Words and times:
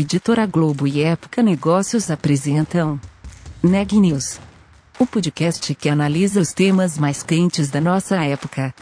Editora 0.00 0.46
Globo 0.46 0.86
e 0.86 1.02
Época 1.02 1.42
Negócios 1.42 2.08
apresentam 2.08 3.00
Neg 3.60 3.98
News, 3.98 4.38
o 4.96 5.04
podcast 5.04 5.74
que 5.74 5.88
analisa 5.88 6.40
os 6.40 6.52
temas 6.52 6.96
mais 6.96 7.24
quentes 7.24 7.68
da 7.68 7.80
nossa 7.80 8.14
época. 8.24 8.72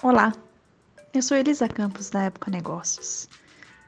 Olá, 0.00 0.32
eu 1.12 1.20
sou 1.20 1.36
Elisa 1.36 1.66
Campos 1.68 2.10
da 2.10 2.22
Época 2.22 2.48
Negócios. 2.48 3.28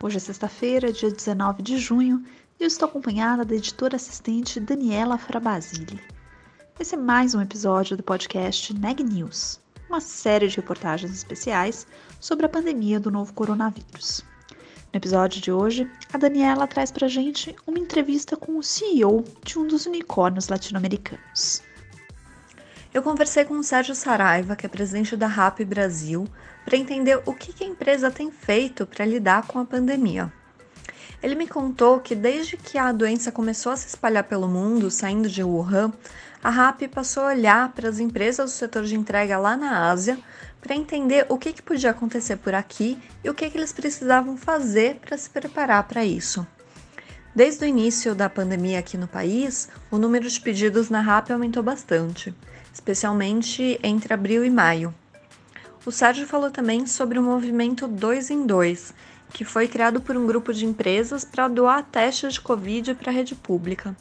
Hoje 0.02 0.16
é 0.16 0.20
sexta-feira, 0.20 0.92
dia 0.92 1.12
19 1.12 1.62
de 1.62 1.78
junho, 1.78 2.24
e 2.58 2.64
eu 2.64 2.66
estou 2.66 2.88
acompanhada 2.88 3.44
da 3.44 3.54
editora 3.54 3.94
assistente 3.94 4.58
Daniela 4.58 5.16
Frabasile. 5.16 6.17
Esse 6.80 6.94
é 6.94 6.98
mais 6.98 7.34
um 7.34 7.40
episódio 7.40 7.96
do 7.96 8.04
podcast 8.04 8.72
Neg 8.72 9.02
News, 9.02 9.60
uma 9.88 10.00
série 10.00 10.46
de 10.46 10.54
reportagens 10.54 11.12
especiais 11.12 11.84
sobre 12.20 12.46
a 12.46 12.48
pandemia 12.48 13.00
do 13.00 13.10
novo 13.10 13.32
coronavírus. 13.32 14.24
No 14.92 14.96
episódio 14.96 15.40
de 15.40 15.50
hoje, 15.50 15.90
a 16.12 16.16
Daniela 16.16 16.68
traz 16.68 16.92
pra 16.92 17.08
gente 17.08 17.56
uma 17.66 17.80
entrevista 17.80 18.36
com 18.36 18.56
o 18.56 18.62
CEO 18.62 19.24
de 19.44 19.58
um 19.58 19.66
dos 19.66 19.86
unicórnios 19.86 20.46
latino-americanos. 20.46 21.64
Eu 22.94 23.02
conversei 23.02 23.44
com 23.44 23.54
o 23.54 23.64
Sérgio 23.64 23.96
Saraiva, 23.96 24.54
que 24.54 24.64
é 24.64 24.68
presidente 24.68 25.16
da 25.16 25.26
RAP 25.26 25.64
Brasil, 25.64 26.28
para 26.64 26.78
entender 26.78 27.20
o 27.26 27.34
que 27.34 27.64
a 27.64 27.66
empresa 27.66 28.08
tem 28.08 28.30
feito 28.30 28.86
para 28.86 29.04
lidar 29.04 29.48
com 29.48 29.58
a 29.58 29.64
pandemia. 29.64 30.32
Ele 31.20 31.34
me 31.34 31.48
contou 31.48 31.98
que 31.98 32.14
desde 32.14 32.56
que 32.56 32.78
a 32.78 32.92
doença 32.92 33.32
começou 33.32 33.72
a 33.72 33.76
se 33.76 33.88
espalhar 33.88 34.22
pelo 34.22 34.46
mundo, 34.46 34.88
saindo 34.88 35.28
de 35.28 35.42
Wuhan, 35.42 35.92
a 36.42 36.50
RAP 36.50 36.82
passou 36.88 37.24
a 37.24 37.28
olhar 37.28 37.72
para 37.72 37.88
as 37.88 37.98
empresas 37.98 38.50
do 38.50 38.56
setor 38.56 38.84
de 38.84 38.94
entrega 38.94 39.38
lá 39.38 39.56
na 39.56 39.90
Ásia 39.90 40.18
para 40.60 40.74
entender 40.74 41.26
o 41.28 41.38
que, 41.38 41.52
que, 41.52 41.62
podia 41.62 41.90
acontecer 41.90 42.36
por 42.36 42.54
aqui 42.54 42.98
e 43.24 43.30
o 43.30 43.34
que, 43.34 43.48
que 43.50 43.56
eles 43.56 43.72
precisavam 43.72 44.36
fazer 44.36 44.96
para 44.96 45.16
se 45.16 45.30
preparar 45.30 45.84
para 45.84 46.04
isso. 46.04 46.46
Desde 47.34 47.64
o 47.64 47.68
início 47.68 48.14
da 48.14 48.28
pandemia 48.28 48.78
aqui 48.78 48.96
no 48.96 49.06
país, 49.06 49.68
o 49.90 49.98
número 49.98 50.28
de 50.28 50.40
pedidos 50.40 50.90
na 50.90 51.00
RAP 51.00 51.30
aumentou 51.30 51.62
bastante, 51.62 52.34
especialmente 52.72 53.78
entre 53.82 54.12
abril 54.12 54.44
e 54.44 54.50
maio. 54.50 54.94
O 55.86 55.92
Sérgio 55.92 56.26
falou 56.26 56.50
também 56.50 56.86
sobre 56.86 57.18
o 57.18 57.22
movimento 57.22 57.86
2 57.86 58.30
em 58.30 58.46
2, 58.46 58.92
que 59.32 59.44
foi 59.44 59.68
criado 59.68 60.00
por 60.00 60.16
um 60.16 60.26
grupo 60.26 60.52
de 60.52 60.66
empresas 60.66 61.24
para 61.24 61.48
doar 61.48 61.84
testes 61.84 62.34
de 62.34 62.40
Covid 62.40 62.94
para 62.94 63.10
a 63.10 63.14
rede 63.14 63.34
pública. 63.34 63.96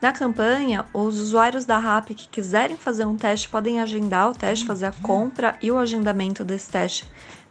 Na 0.00 0.12
campanha, 0.12 0.84
os 0.92 1.18
usuários 1.18 1.64
da 1.64 1.78
RAP 1.78 2.08
que 2.08 2.28
quiserem 2.28 2.76
fazer 2.76 3.06
um 3.06 3.16
teste 3.16 3.48
podem 3.48 3.80
agendar 3.80 4.30
o 4.30 4.34
teste, 4.34 4.66
fazer 4.66 4.86
a 4.86 4.92
compra 4.92 5.56
e 5.62 5.70
o 5.70 5.78
agendamento 5.78 6.44
desse 6.44 6.70
teste 6.70 7.04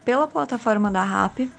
pela 0.04 0.28
plataforma 0.28 0.92
da 0.92 1.04
RAP. 1.04 1.50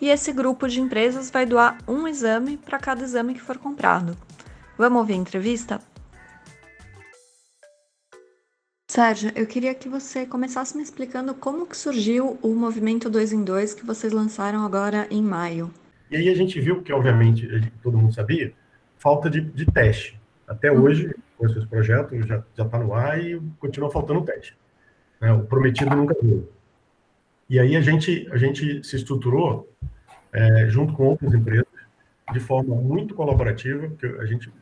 E 0.00 0.08
esse 0.08 0.32
grupo 0.32 0.66
de 0.66 0.80
empresas 0.80 1.30
vai 1.30 1.44
doar 1.44 1.76
um 1.86 2.08
exame 2.08 2.56
para 2.56 2.78
cada 2.78 3.04
exame 3.04 3.34
que 3.34 3.40
for 3.40 3.58
comprado. 3.58 4.16
Vamos 4.78 5.00
ouvir 5.00 5.12
a 5.12 5.16
entrevista? 5.16 5.80
Sérgio, 8.90 9.30
eu 9.36 9.46
queria 9.46 9.74
que 9.74 9.90
você 9.90 10.24
começasse 10.24 10.74
me 10.74 10.82
explicando 10.82 11.34
como 11.34 11.66
que 11.66 11.76
surgiu 11.76 12.38
o 12.42 12.54
movimento 12.54 13.10
2 13.10 13.34
em 13.34 13.44
2 13.44 13.74
que 13.74 13.86
vocês 13.86 14.12
lançaram 14.12 14.64
agora 14.64 15.06
em 15.10 15.22
maio. 15.22 15.72
E 16.10 16.16
aí 16.16 16.28
a 16.28 16.34
gente 16.34 16.58
viu 16.58 16.82
que, 16.82 16.92
obviamente, 16.92 17.46
todo 17.82 17.96
mundo 17.96 18.14
sabia, 18.14 18.52
falta 18.98 19.30
de, 19.30 19.42
de 19.42 19.64
teste. 19.66 20.19
Até 20.50 20.72
uhum. 20.72 20.82
hoje, 20.82 21.14
com 21.38 21.46
esse 21.46 21.64
projeto, 21.66 22.20
já 22.22 22.42
está 22.58 22.78
no 22.80 22.92
ar 22.92 23.22
e 23.22 23.40
continua 23.60 23.88
faltando 23.88 24.24
teste. 24.24 24.58
Né? 25.20 25.32
O 25.32 25.44
prometido 25.44 25.94
nunca 25.94 26.16
veio. 26.20 26.48
E 27.48 27.60
aí 27.60 27.76
a 27.76 27.80
gente, 27.80 28.28
a 28.32 28.36
gente 28.36 28.82
se 28.84 28.96
estruturou 28.96 29.72
é, 30.32 30.66
junto 30.68 30.92
com 30.92 31.04
outras 31.04 31.32
empresas 31.32 31.66
de 32.32 32.40
forma 32.40 32.74
muito 32.74 33.14
colaborativa, 33.14 33.88
que 33.90 34.06
a 34.06 34.26
gente 34.26 34.52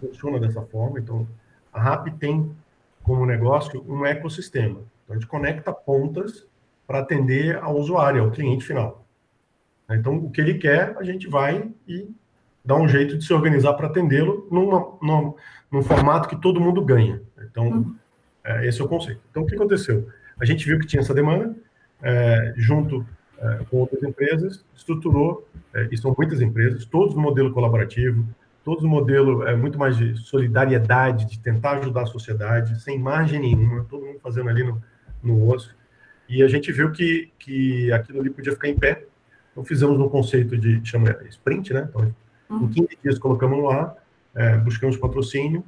funciona 0.00 0.40
dessa 0.40 0.62
forma. 0.62 0.98
Então, 0.98 1.28
a 1.72 1.80
RAP 1.80 2.08
tem 2.18 2.50
como 3.04 3.24
negócio 3.24 3.84
um 3.88 4.04
ecossistema. 4.04 4.80
Então, 5.04 5.10
a 5.10 5.14
gente 5.14 5.28
conecta 5.28 5.72
pontas 5.72 6.44
para 6.88 7.00
atender 7.00 7.56
ao 7.56 7.76
usuário, 7.76 8.24
ao 8.24 8.32
cliente 8.32 8.64
final. 8.64 9.04
Então, 9.88 10.16
o 10.16 10.30
que 10.30 10.40
ele 10.40 10.54
quer, 10.54 10.96
a 10.98 11.04
gente 11.04 11.28
vai 11.28 11.70
e 11.86 12.10
dá 12.66 12.74
um 12.74 12.88
jeito 12.88 13.16
de 13.16 13.24
se 13.24 13.32
organizar 13.32 13.74
para 13.74 13.86
atendê-lo 13.86 14.48
numa, 14.50 14.98
numa, 15.00 15.34
num 15.70 15.82
formato 15.82 16.28
que 16.28 16.36
todo 16.36 16.60
mundo 16.60 16.84
ganha. 16.84 17.22
Então, 17.48 17.68
uhum. 17.68 17.96
é, 18.44 18.66
esse 18.66 18.80
é 18.80 18.84
o 18.84 18.88
conceito. 18.88 19.20
Então, 19.30 19.44
o 19.44 19.46
que 19.46 19.54
aconteceu? 19.54 20.08
A 20.38 20.44
gente 20.44 20.66
viu 20.66 20.78
que 20.78 20.86
tinha 20.86 21.00
essa 21.00 21.14
demanda, 21.14 21.54
é, 22.02 22.52
junto 22.56 23.06
é, 23.38 23.60
com 23.70 23.78
outras 23.78 24.02
empresas, 24.02 24.64
estruturou, 24.74 25.48
é, 25.72 25.88
e 25.90 25.96
são 25.96 26.14
muitas 26.18 26.40
empresas, 26.40 26.84
todos 26.84 27.14
no 27.14 27.22
modelo 27.22 27.52
colaborativo, 27.52 28.26
todo 28.64 28.84
o 28.84 28.88
modelo 28.88 29.46
é 29.46 29.54
muito 29.54 29.78
mais 29.78 29.96
de 29.96 30.16
solidariedade, 30.16 31.26
de 31.26 31.38
tentar 31.38 31.78
ajudar 31.78 32.02
a 32.02 32.06
sociedade, 32.06 32.82
sem 32.82 32.98
margem 32.98 33.38
nenhuma, 33.38 33.86
todo 33.88 34.04
mundo 34.04 34.18
fazendo 34.20 34.48
ali 34.50 34.64
no, 34.64 34.82
no 35.22 35.48
osso. 35.48 35.72
E 36.28 36.42
a 36.42 36.48
gente 36.48 36.72
viu 36.72 36.90
que, 36.90 37.30
que 37.38 37.92
aquilo 37.92 38.20
ali 38.20 38.30
podia 38.30 38.52
ficar 38.52 38.68
em 38.68 38.76
pé. 38.76 39.04
Então 39.52 39.64
fizemos 39.64 40.00
um 40.00 40.08
conceito 40.08 40.58
de, 40.58 40.84
chama 40.84 41.16
sprint, 41.28 41.72
né? 41.72 41.86
Então. 41.88 42.12
Em 42.50 42.68
15 42.68 42.88
dias 43.02 43.18
colocamos 43.18 43.58
no 43.58 43.68
ar, 43.68 43.96
é, 44.34 44.56
buscamos 44.58 44.96
patrocínio 44.96 45.64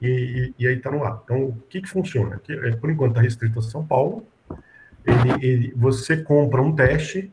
e, 0.00 0.08
e, 0.08 0.54
e 0.58 0.68
aí 0.68 0.76
está 0.76 0.90
no 0.90 1.04
ar. 1.04 1.20
Então, 1.24 1.44
o 1.44 1.62
que, 1.68 1.80
que 1.80 1.88
funciona? 1.88 2.38
Que, 2.42 2.52
é, 2.52 2.76
por 2.76 2.90
enquanto 2.90 3.12
está 3.12 3.20
restrito 3.20 3.58
a 3.58 3.62
São 3.62 3.86
Paulo. 3.86 4.24
Ele, 5.04 5.46
ele, 5.46 5.74
você 5.74 6.16
compra 6.18 6.60
um 6.60 6.74
teste 6.74 7.32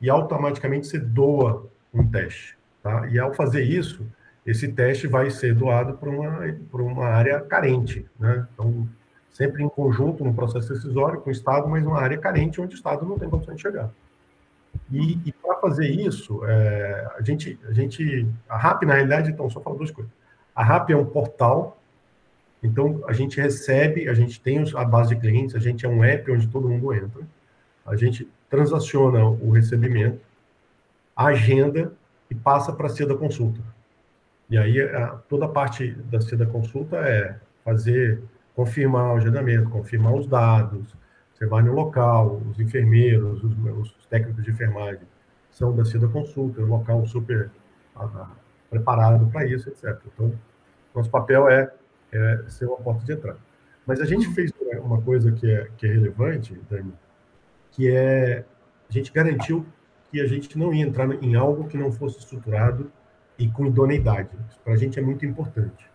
e 0.00 0.08
automaticamente 0.08 0.86
você 0.86 0.98
doa 0.98 1.66
um 1.92 2.06
teste. 2.06 2.56
Tá? 2.82 3.06
E 3.08 3.18
ao 3.18 3.34
fazer 3.34 3.62
isso, 3.62 4.06
esse 4.46 4.68
teste 4.68 5.06
vai 5.06 5.30
ser 5.30 5.54
doado 5.54 5.94
para 5.94 6.10
uma, 6.10 6.40
uma 6.72 7.06
área 7.06 7.40
carente. 7.40 8.06
Né? 8.18 8.46
Então, 8.52 8.88
sempre 9.30 9.62
em 9.62 9.68
conjunto, 9.68 10.24
no 10.24 10.34
processo 10.34 10.72
decisório, 10.72 11.20
com 11.20 11.30
o 11.30 11.32
Estado, 11.32 11.68
mas 11.68 11.84
uma 11.84 12.00
área 12.00 12.18
carente 12.18 12.60
onde 12.60 12.74
o 12.74 12.76
Estado 12.76 13.06
não 13.06 13.18
tem 13.18 13.28
condições 13.28 13.56
de 13.56 13.62
chegar. 13.62 13.90
E, 14.92 15.18
e 15.24 15.32
para 15.32 15.56
fazer 15.56 15.88
isso, 15.88 16.44
é, 16.44 17.10
a, 17.18 17.22
gente, 17.22 17.58
a 17.66 17.72
gente. 17.72 18.26
A 18.46 18.58
RAP, 18.58 18.82
na 18.82 18.94
realidade, 18.94 19.30
então, 19.30 19.48
só 19.48 19.58
falar 19.60 19.76
duas 19.76 19.90
coisas. 19.90 20.12
A 20.54 20.62
RAP 20.62 20.90
é 20.90 20.96
um 20.96 21.06
portal, 21.06 21.80
então 22.62 23.02
a 23.08 23.12
gente 23.14 23.40
recebe, 23.40 24.06
a 24.06 24.12
gente 24.12 24.38
tem 24.38 24.62
a 24.76 24.84
base 24.84 25.14
de 25.14 25.20
clientes, 25.20 25.56
a 25.56 25.58
gente 25.58 25.86
é 25.86 25.88
um 25.88 26.04
app 26.04 26.30
onde 26.30 26.46
todo 26.46 26.68
mundo 26.68 26.92
entra, 26.92 27.22
a 27.86 27.96
gente 27.96 28.28
transaciona 28.50 29.24
o 29.24 29.50
recebimento, 29.50 30.20
a 31.16 31.26
agenda 31.26 31.92
e 32.30 32.34
passa 32.34 32.70
para 32.70 32.86
a 32.86 32.90
CIA 32.90 33.06
da 33.06 33.16
consulta. 33.16 33.60
E 34.50 34.58
aí 34.58 34.78
a, 34.82 35.18
toda 35.28 35.46
a 35.46 35.48
parte 35.48 35.92
da, 35.92 36.18
da 36.18 36.46
consulta 36.46 36.96
é 36.98 37.34
fazer, 37.64 38.22
confirmar 38.54 39.14
o 39.14 39.16
agendamento, 39.16 39.70
confirmar 39.70 40.14
os 40.14 40.26
dados, 40.26 40.94
você 41.42 41.46
vai 41.46 41.62
no 41.62 41.72
local, 41.72 42.40
os 42.48 42.60
enfermeiros, 42.60 43.42
os, 43.42 43.52
os 43.76 44.06
técnicos 44.06 44.44
de 44.44 44.50
enfermagem 44.52 45.02
são 45.50 45.74
da 45.74 45.84
CIDA 45.84 46.06
Consulta, 46.06 46.60
é 46.60 46.64
um 46.64 46.68
local 46.68 47.04
super 47.04 47.50
ah, 47.96 48.30
preparado 48.70 49.26
para 49.26 49.44
isso, 49.44 49.68
etc. 49.68 49.98
Então, 50.06 50.32
nosso 50.94 51.10
papel 51.10 51.48
é, 51.48 51.72
é, 52.12 52.44
ser 52.46 52.66
uma 52.66 52.76
porta 52.76 53.04
de 53.04 53.12
entrada. 53.14 53.38
Mas 53.84 54.00
a 54.00 54.04
gente 54.04 54.28
fez 54.28 54.52
uma 54.84 55.02
coisa 55.02 55.32
que 55.32 55.50
é, 55.50 55.68
que 55.76 55.84
é 55.84 55.90
relevante, 55.90 56.56
Dani, 56.70 56.94
que 57.72 57.90
é 57.90 58.44
a 58.88 58.92
gente 58.92 59.10
garantiu 59.10 59.66
que 60.12 60.20
a 60.20 60.26
gente 60.28 60.56
não 60.56 60.72
ia 60.72 60.86
entrar 60.86 61.10
em 61.24 61.34
algo 61.34 61.66
que 61.66 61.76
não 61.76 61.90
fosse 61.90 62.18
estruturado 62.18 62.92
e 63.36 63.50
com 63.50 63.66
idoneidade. 63.66 64.30
Para 64.62 64.74
a 64.74 64.76
gente 64.76 64.96
é 64.96 65.02
muito 65.02 65.26
importante. 65.26 65.90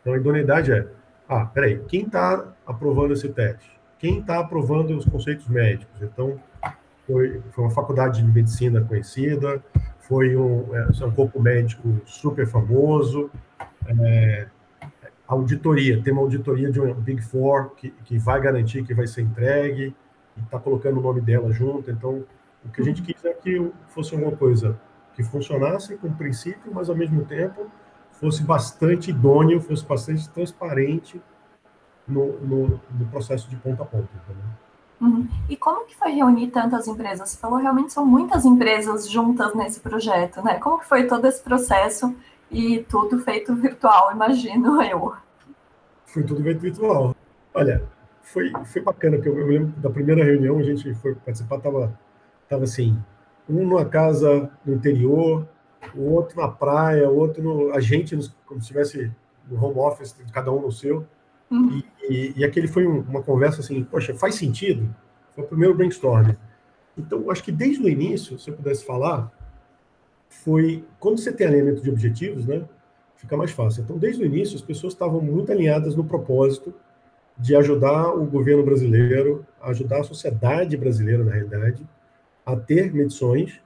Então, 0.00 0.14
a 0.14 0.16
idoneidade 0.16 0.72
é, 0.72 0.88
ah, 1.28 1.46
peraí, 1.46 1.78
quem 1.86 2.06
está 2.06 2.52
aprovando 2.66 3.12
esse 3.12 3.28
teste? 3.28 3.79
Quem 4.00 4.20
está 4.20 4.40
aprovando 4.40 4.96
os 4.96 5.04
conceitos 5.04 5.46
médicos? 5.46 6.00
Então, 6.00 6.40
foi, 7.06 7.42
foi 7.50 7.64
uma 7.64 7.70
faculdade 7.70 8.22
de 8.22 8.32
medicina 8.32 8.80
conhecida, 8.80 9.62
foi 9.98 10.34
um, 10.34 10.74
é, 10.74 11.04
um 11.04 11.10
corpo 11.10 11.40
médico 11.40 12.00
super 12.06 12.46
famoso, 12.46 13.30
é, 13.86 14.48
auditoria, 15.28 16.02
tem 16.02 16.14
uma 16.14 16.22
auditoria 16.22 16.70
de 16.70 16.80
um 16.80 16.94
Big 16.94 17.20
Four 17.20 17.70
que, 17.76 17.90
que 18.04 18.18
vai 18.18 18.40
garantir 18.40 18.84
que 18.84 18.94
vai 18.94 19.06
ser 19.06 19.20
entregue, 19.20 19.94
e 20.36 20.40
está 20.40 20.58
colocando 20.58 20.98
o 20.98 21.02
nome 21.02 21.20
dela 21.20 21.52
junto, 21.52 21.90
então, 21.90 22.24
o 22.64 22.70
que 22.70 22.80
a 22.80 22.84
gente 22.84 23.02
quis 23.02 23.22
é 23.24 23.34
que 23.34 23.70
fosse 23.88 24.14
alguma 24.14 24.34
coisa 24.34 24.80
que 25.14 25.22
funcionasse 25.22 25.96
com 25.96 26.10
princípio, 26.12 26.72
mas 26.72 26.88
ao 26.88 26.96
mesmo 26.96 27.24
tempo 27.26 27.70
fosse 28.12 28.42
bastante 28.42 29.10
idôneo, 29.10 29.60
fosse 29.60 29.84
bastante 29.84 30.28
transparente 30.30 31.20
no, 32.06 32.38
no, 32.40 32.80
no 32.90 33.06
processo 33.10 33.48
de 33.48 33.56
ponta 33.56 33.82
a 33.82 33.86
ponta. 33.86 34.08
Uhum. 35.00 35.26
E 35.48 35.56
como 35.56 35.86
que 35.86 35.96
foi 35.96 36.12
reunir 36.12 36.48
tantas 36.48 36.86
empresas? 36.86 37.30
Você 37.30 37.38
falou 37.38 37.58
realmente 37.58 37.92
são 37.92 38.04
muitas 38.04 38.44
empresas 38.44 39.08
juntas 39.08 39.54
nesse 39.54 39.80
projeto, 39.80 40.42
né? 40.42 40.58
Como 40.58 40.78
que 40.78 40.86
foi 40.86 41.06
todo 41.06 41.26
esse 41.26 41.42
processo 41.42 42.14
e 42.50 42.80
tudo 42.88 43.18
feito 43.20 43.54
virtual, 43.54 44.12
imagino 44.12 44.82
eu. 44.82 45.14
Foi 46.04 46.22
tudo 46.22 46.42
feito 46.42 46.60
virtual. 46.60 47.14
Olha, 47.54 47.82
foi, 48.22 48.52
foi 48.64 48.82
bacana, 48.82 49.16
porque 49.16 49.28
eu, 49.28 49.38
eu 49.38 49.46
lembro 49.46 49.80
da 49.80 49.88
primeira 49.88 50.22
reunião, 50.24 50.58
a 50.58 50.62
gente 50.62 50.92
foi 50.94 51.14
participar, 51.14 51.56
estava 51.56 51.98
tava 52.48 52.64
assim, 52.64 52.98
um 53.48 53.64
numa 53.64 53.84
casa 53.84 54.50
no 54.64 54.74
interior, 54.74 55.46
o 55.94 56.12
outro 56.12 56.40
na 56.40 56.48
praia, 56.48 57.08
o 57.08 57.16
outro 57.16 57.42
no, 57.42 57.72
a 57.72 57.80
gente 57.80 58.16
como 58.44 58.60
se 58.60 58.66
estivesse 58.66 59.10
no 59.48 59.64
home 59.64 59.78
office, 59.78 60.14
cada 60.32 60.52
um 60.52 60.60
no 60.60 60.72
seu. 60.72 61.06
Uhum. 61.50 61.82
E, 62.08 62.32
e, 62.36 62.44
aquele 62.44 62.68
foi 62.68 62.86
um, 62.86 63.00
uma 63.00 63.22
conversa 63.22 63.60
assim, 63.60 63.82
poxa, 63.84 64.14
faz 64.14 64.36
sentido? 64.36 64.94
Foi 65.34 65.44
o 65.44 65.46
primeiro 65.46 65.74
brainstorm. 65.74 66.30
Então, 66.96 67.30
acho 67.30 67.42
que 67.42 67.52
desde 67.52 67.82
o 67.82 67.88
início, 67.88 68.38
se 68.38 68.50
eu 68.50 68.54
pudesse 68.54 68.84
falar, 68.84 69.32
foi 70.28 70.84
quando 70.98 71.18
você 71.18 71.32
tem 71.32 71.46
alinhamento 71.46 71.82
de 71.82 71.90
objetivos, 71.90 72.46
né? 72.46 72.64
Fica 73.16 73.36
mais 73.36 73.50
fácil. 73.50 73.82
Então, 73.82 73.98
desde 73.98 74.22
o 74.22 74.26
início, 74.26 74.56
as 74.56 74.62
pessoas 74.62 74.92
estavam 74.92 75.20
muito 75.20 75.52
alinhadas 75.52 75.94
no 75.94 76.04
propósito 76.04 76.72
de 77.36 77.56
ajudar 77.56 78.14
o 78.14 78.24
governo 78.26 78.62
brasileiro, 78.62 79.46
ajudar 79.62 80.00
a 80.00 80.04
sociedade 80.04 80.76
brasileira, 80.76 81.24
na 81.24 81.32
realidade, 81.32 81.86
a 82.44 82.56
ter 82.56 82.92
medições 82.92 83.60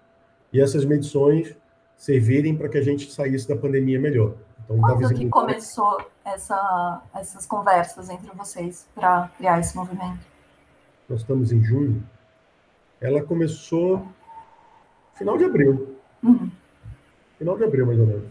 e 0.53 0.61
essas 0.61 0.85
medições 0.85 1.57
servirem 1.97 2.57
para 2.57 2.69
que 2.69 2.79
a 2.79 2.83
gente 2.83 3.11
saísse 3.11 3.49
da 3.49 3.57
pandemia 3.57 4.01
melhor. 4.01 4.35
Então, 4.65 4.81
Quando 4.81 5.15
que 5.15 5.29
começou 5.29 6.01
essa, 6.25 7.03
essas 7.15 7.47
conversas 7.47 8.09
entre 8.09 8.31
vocês 8.35 8.89
para 8.95 9.29
criar 9.37 9.61
esse 9.61 9.77
movimento? 9.77 10.21
Nós 11.09 11.21
estamos 11.21 11.53
em 11.53 11.63
junho. 11.63 12.03
Ela 13.01 13.23
começou 13.23 14.07
final 15.15 15.37
de 15.37 15.45
abril. 15.45 15.99
Uhum. 16.23 16.51
Final 17.39 17.59
de 17.59 17.65
abril, 17.65 17.87
mais 17.87 17.99
ou 17.99 18.07
menos. 18.07 18.25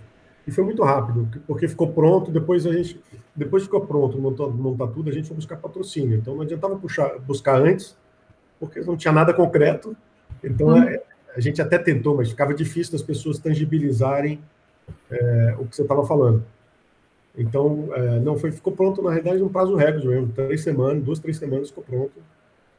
E 0.46 0.52
foi 0.52 0.64
muito 0.64 0.84
rápido, 0.84 1.30
porque 1.48 1.68
ficou 1.68 1.94
pronto, 1.94 2.30
depois 2.30 2.66
a 2.66 2.74
gente, 2.74 3.02
depois 3.34 3.64
ficou 3.64 3.86
pronto, 3.86 4.20
montar, 4.20 4.48
montar 4.48 4.88
tudo, 4.88 5.10
a 5.10 5.14
gente 5.14 5.28
foi 5.28 5.36
buscar 5.36 5.56
patrocínio. 5.58 6.18
Então 6.18 6.36
não 6.36 6.42
adiantava 6.42 6.76
puxar, 6.76 7.18
buscar 7.20 7.62
antes, 7.62 7.96
porque 8.60 8.82
não 8.82 8.98
tinha 8.98 9.14
nada 9.14 9.34
concreto. 9.34 9.96
Então 10.44 10.68
uhum. 10.68 10.82
a, 10.82 11.38
a, 11.38 11.40
gente 11.40 11.62
até 11.62 11.78
tentou, 11.78 12.18
mas 12.18 12.30
ficava 12.30 12.54
difícil 12.54 12.92
das 12.92 13.02
pessoas 13.02 13.40
tangibilizarem 13.40 14.42
é, 15.10 15.56
o 15.60 15.66
que 15.66 15.76
você 15.76 15.82
estava 15.82 16.06
falando. 16.06 16.44
Então, 17.36 17.90
é, 17.94 18.20
não, 18.20 18.38
foi, 18.38 18.52
ficou 18.52 18.74
pronto, 18.74 19.02
na 19.02 19.12
realidade, 19.12 19.42
um 19.42 19.50
prazo 19.50 19.76
recorde 19.76 20.08
mesmo, 20.08 20.32
três 20.32 20.62
semanas, 20.62 21.04
duas, 21.04 21.20
três 21.20 21.38
semanas 21.38 21.70
ficou 21.70 21.84
pronto. 21.84 22.14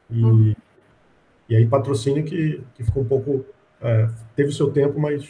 E, 0.09 0.55
e 1.49 1.55
aí 1.55 1.67
patrocínio 1.67 2.23
que, 2.23 2.63
que 2.75 2.83
ficou 2.83 3.03
um 3.03 3.07
pouco, 3.07 3.45
é, 3.81 4.09
teve 4.35 4.49
o 4.49 4.53
seu 4.53 4.71
tempo, 4.71 4.99
mas, 4.99 5.29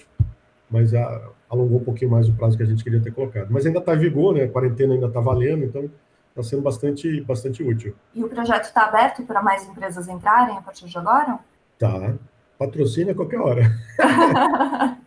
mas 0.69 0.93
a, 0.93 1.29
alongou 1.49 1.79
um 1.79 1.83
pouquinho 1.83 2.11
mais 2.11 2.29
o 2.29 2.33
prazo 2.33 2.55
que 2.55 2.63
a 2.63 2.67
gente 2.67 2.83
queria 2.83 3.01
ter 3.01 3.11
colocado. 3.11 3.47
Mas 3.49 3.65
ainda 3.65 3.79
está 3.79 3.95
em 3.95 3.99
vigor, 3.99 4.35
né? 4.35 4.43
A 4.43 4.49
quarentena 4.49 4.93
ainda 4.93 5.07
está 5.07 5.19
valendo, 5.19 5.63
então 5.63 5.89
está 6.29 6.43
sendo 6.43 6.61
bastante, 6.61 7.21
bastante 7.21 7.63
útil. 7.63 7.95
E 8.13 8.23
o 8.23 8.29
projeto 8.29 8.65
está 8.65 8.85
aberto 8.85 9.23
para 9.23 9.41
mais 9.41 9.67
empresas 9.67 10.07
entrarem 10.07 10.57
a 10.57 10.61
partir 10.61 10.85
de 10.85 10.97
agora? 10.97 11.39
Tá. 11.79 12.13
Patrocínio 12.59 13.13
a 13.13 13.15
qualquer 13.15 13.39
hora. 13.39 13.71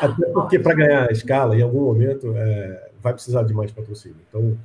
Até 0.00 0.26
porque 0.28 0.58
para 0.58 0.74
ganhar 0.74 1.10
escala, 1.10 1.56
em 1.56 1.62
algum 1.62 1.84
momento, 1.84 2.32
é, 2.36 2.90
vai 3.00 3.12
precisar 3.12 3.42
de 3.42 3.54
mais 3.54 3.70
patrocínio. 3.72 4.16
Então, 4.28 4.56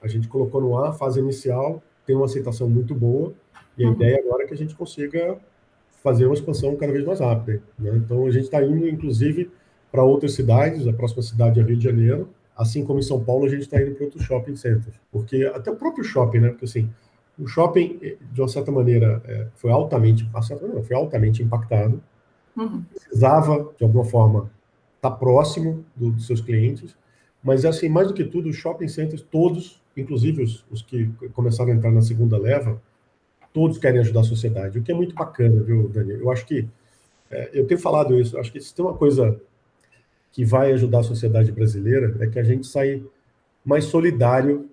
a 0.00 0.08
gente 0.08 0.28
colocou 0.28 0.60
no 0.60 0.76
ar, 0.78 0.92
fase 0.92 1.20
inicial, 1.20 1.82
tem 2.06 2.16
uma 2.16 2.26
aceitação 2.26 2.68
muito 2.68 2.94
boa, 2.94 3.32
e 3.76 3.84
a 3.84 3.88
uhum. 3.88 3.94
ideia 3.94 4.18
agora 4.24 4.44
é 4.44 4.46
que 4.46 4.54
a 4.54 4.56
gente 4.56 4.74
consiga 4.74 5.36
fazer 6.02 6.26
uma 6.26 6.34
expansão 6.34 6.74
cada 6.76 6.92
vez 6.92 7.04
mais 7.04 7.20
rápida. 7.20 7.62
Né? 7.78 7.92
Então, 7.96 8.26
a 8.26 8.30
gente 8.30 8.44
está 8.44 8.62
indo, 8.62 8.88
inclusive, 8.88 9.50
para 9.90 10.02
outras 10.02 10.34
cidades, 10.34 10.86
a 10.86 10.92
próxima 10.92 11.22
cidade 11.22 11.60
é 11.60 11.62
Rio 11.62 11.76
de 11.76 11.84
Janeiro, 11.84 12.28
assim 12.56 12.84
como 12.84 12.98
em 12.98 13.02
São 13.02 13.22
Paulo, 13.22 13.44
a 13.44 13.48
gente 13.48 13.62
está 13.62 13.80
indo 13.80 13.94
para 13.94 14.04
outros 14.04 14.24
shopping 14.24 14.56
centers. 14.56 14.94
Porque 15.10 15.44
até 15.54 15.70
o 15.70 15.76
próprio 15.76 16.04
shopping, 16.04 16.38
né? 16.38 16.48
Porque 16.48 16.64
assim, 16.64 16.90
o 17.38 17.46
shopping, 17.46 18.16
de 18.32 18.40
uma 18.40 18.48
certa 18.48 18.70
maneira, 18.70 19.22
é, 19.26 19.46
foi 19.54 19.70
altamente, 19.70 20.28
foi 20.86 20.96
altamente 20.96 21.42
impactado. 21.42 22.02
Uhum. 22.56 22.82
Precisava, 22.94 23.72
de 23.76 23.84
alguma 23.84 24.04
forma, 24.04 24.50
estar 25.02 25.10
tá 25.10 25.16
próximo 25.16 25.84
do, 25.96 26.12
dos 26.12 26.26
seus 26.26 26.40
clientes. 26.40 26.94
Mas, 27.42 27.64
assim, 27.64 27.88
mais 27.88 28.06
do 28.06 28.14
que 28.14 28.24
tudo, 28.24 28.48
os 28.48 28.56
shopping 28.56 28.86
centers, 28.86 29.20
todos, 29.20 29.82
inclusive 29.96 30.42
os, 30.42 30.64
os 30.70 30.80
que 30.80 31.10
começaram 31.34 31.72
a 31.72 31.74
entrar 31.74 31.90
na 31.90 32.00
segunda 32.00 32.38
leva, 32.38 32.80
todos 33.52 33.78
querem 33.78 34.00
ajudar 34.00 34.20
a 34.20 34.24
sociedade, 34.24 34.78
o 34.78 34.82
que 34.82 34.92
é 34.92 34.94
muito 34.94 35.14
bacana, 35.14 35.60
viu, 35.60 35.88
Daniel? 35.88 36.20
Eu 36.20 36.30
acho 36.30 36.46
que, 36.46 36.68
é, 37.30 37.50
eu 37.52 37.66
tenho 37.66 37.80
falado 37.80 38.18
isso, 38.18 38.38
acho 38.38 38.52
que 38.52 38.60
se 38.60 38.74
tem 38.74 38.84
uma 38.84 38.94
coisa 38.94 39.38
que 40.30 40.44
vai 40.44 40.72
ajudar 40.72 41.00
a 41.00 41.02
sociedade 41.02 41.52
brasileira 41.52 42.16
é 42.20 42.26
que 42.26 42.38
a 42.38 42.42
gente 42.42 42.66
sai 42.66 43.04
mais 43.64 43.84
solidário 43.84 44.70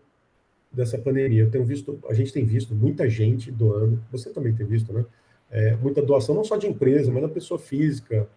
dessa 0.72 0.98
pandemia. 0.98 1.44
Eu 1.44 1.52
tenho 1.52 1.66
visto, 1.66 2.00
a 2.08 2.14
gente 2.14 2.32
tem 2.32 2.46
visto 2.46 2.74
muita 2.74 3.10
gente 3.10 3.52
doando, 3.52 4.02
você 4.12 4.30
também 4.30 4.54
tem 4.54 4.66
visto, 4.66 4.94
né? 4.94 5.06
É, 5.52 5.76
muita 5.76 6.02
doação, 6.02 6.36
não 6.36 6.44
só 6.44 6.56
de 6.56 6.68
empresa, 6.68 7.12
mas 7.12 7.24
da 7.24 7.28
pessoa 7.28 7.60
física, 7.60 8.30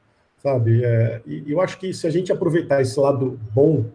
sabe? 0.42 0.84
É, 0.84 1.22
e, 1.26 1.44
eu 1.46 1.60
acho 1.60 1.78
que 1.78 1.92
se 1.94 2.06
a 2.06 2.10
gente 2.10 2.32
aproveitar 2.32 2.80
esse 2.80 2.98
lado 2.98 3.38
bom, 3.52 3.86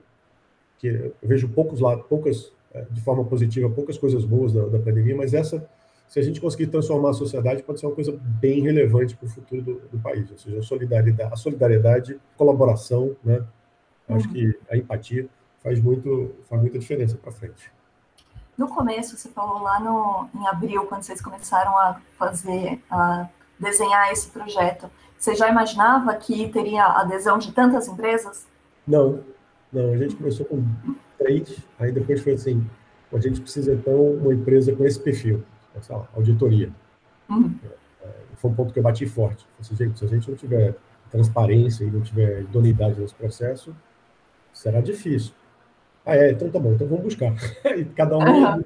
que 0.80 0.88
eu 0.88 1.14
vejo 1.22 1.50
poucos 1.50 1.80
lados, 1.80 2.06
poucas, 2.08 2.52
é, 2.74 2.82
de 2.92 3.02
forma 3.02 3.24
positiva, 3.26 3.70
poucas 3.70 3.98
coisas 3.98 4.24
boas 4.24 4.54
da, 4.54 4.66
da 4.68 4.80
pandemia, 4.80 5.16
mas 5.16 5.34
essa 5.34 5.68
se 6.08 6.20
a 6.20 6.24
gente 6.24 6.40
conseguir 6.40 6.68
transformar 6.68 7.10
a 7.10 7.14
sociedade, 7.14 7.62
pode 7.64 7.80
ser 7.80 7.86
uma 7.86 7.96
coisa 7.96 8.18
bem 8.22 8.62
relevante 8.62 9.16
para 9.16 9.26
o 9.26 9.30
futuro 9.30 9.62
do, 9.62 9.74
do, 9.92 10.00
país. 10.00 10.30
Ou 10.32 10.38
seja, 10.38 10.60
a 10.60 10.64
solidariedade, 10.64 11.34
a 11.34 11.36
solidariedade 11.36 12.20
colaboração, 12.38 13.16
né? 13.24 13.44
Acho 14.08 14.28
uhum. 14.28 14.34
que 14.34 14.60
a 14.72 14.78
empatia 14.78 15.28
faz, 15.62 15.82
muito, 15.82 16.34
faz 16.50 16.62
muita 16.62 16.80
diferença 16.80 17.18
para 17.18 17.32
frente. 17.32 17.72
No 18.58 18.70
começo, 18.70 19.18
você 19.18 19.28
falou 19.30 19.62
lá 19.62 19.80
no, 19.82 20.30
em 20.34 20.48
abril, 20.48 20.86
quando 20.86 21.04
vocês 21.04 21.22
começaram 21.22 21.78
a 21.78 22.02
fazer, 22.18 22.82
a 22.90 23.28
desenhar 23.60 24.10
esse 24.12 24.30
projeto, 24.30 24.90
você 25.18 25.36
já 25.36 25.50
imaginava 25.50 26.16
que 26.16 26.48
teria 26.50 26.86
adesão 26.86 27.38
de 27.38 27.52
tantas 27.52 27.88
empresas? 27.88 28.46
Não, 28.88 29.20
não. 29.72 29.94
A 29.94 29.98
gente 29.98 30.16
começou 30.16 30.46
com 30.46 30.64
três, 31.18 31.58
aí 31.80 31.92
depois 31.92 32.22
foi 32.22 32.34
assim, 32.34 32.66
a 33.12 33.20
gente 33.20 33.42
precisa 33.42 33.74
então 33.74 34.14
uma 34.14 34.34
empresa 34.34 34.76
com 34.76 34.86
esse 34.86 35.00
perfil 35.00 35.44
sei 35.82 35.96
lá, 35.96 36.08
auditoria. 36.16 36.72
Uhum. 37.30 37.56
É, 38.04 38.08
foi 38.36 38.52
um 38.52 38.54
ponto 38.54 38.74
que 38.74 38.80
eu 38.80 38.84
bati 38.84 39.06
forte. 39.06 39.46
Assim, 39.60 39.76
se 39.76 40.06
a 40.06 40.08
gente 40.08 40.30
não 40.30 40.38
tiver 40.38 40.76
transparência 41.10 41.84
e 41.84 41.92
não 41.92 42.02
tiver 42.02 42.42
idoneidade 42.42 43.00
nesse 43.00 43.16
processo, 43.16 43.76
será 44.54 44.82
difícil. 44.82 45.34
Ah, 46.06 46.16
é, 46.16 46.32
então 46.32 46.50
tá 46.50 46.60
bom, 46.60 46.74
então 46.74 46.88
vamos 46.88 47.04
buscar. 47.04 47.34
e 47.78 47.86
cada 47.86 48.18
um 48.18 48.22
uhum. 48.22 48.64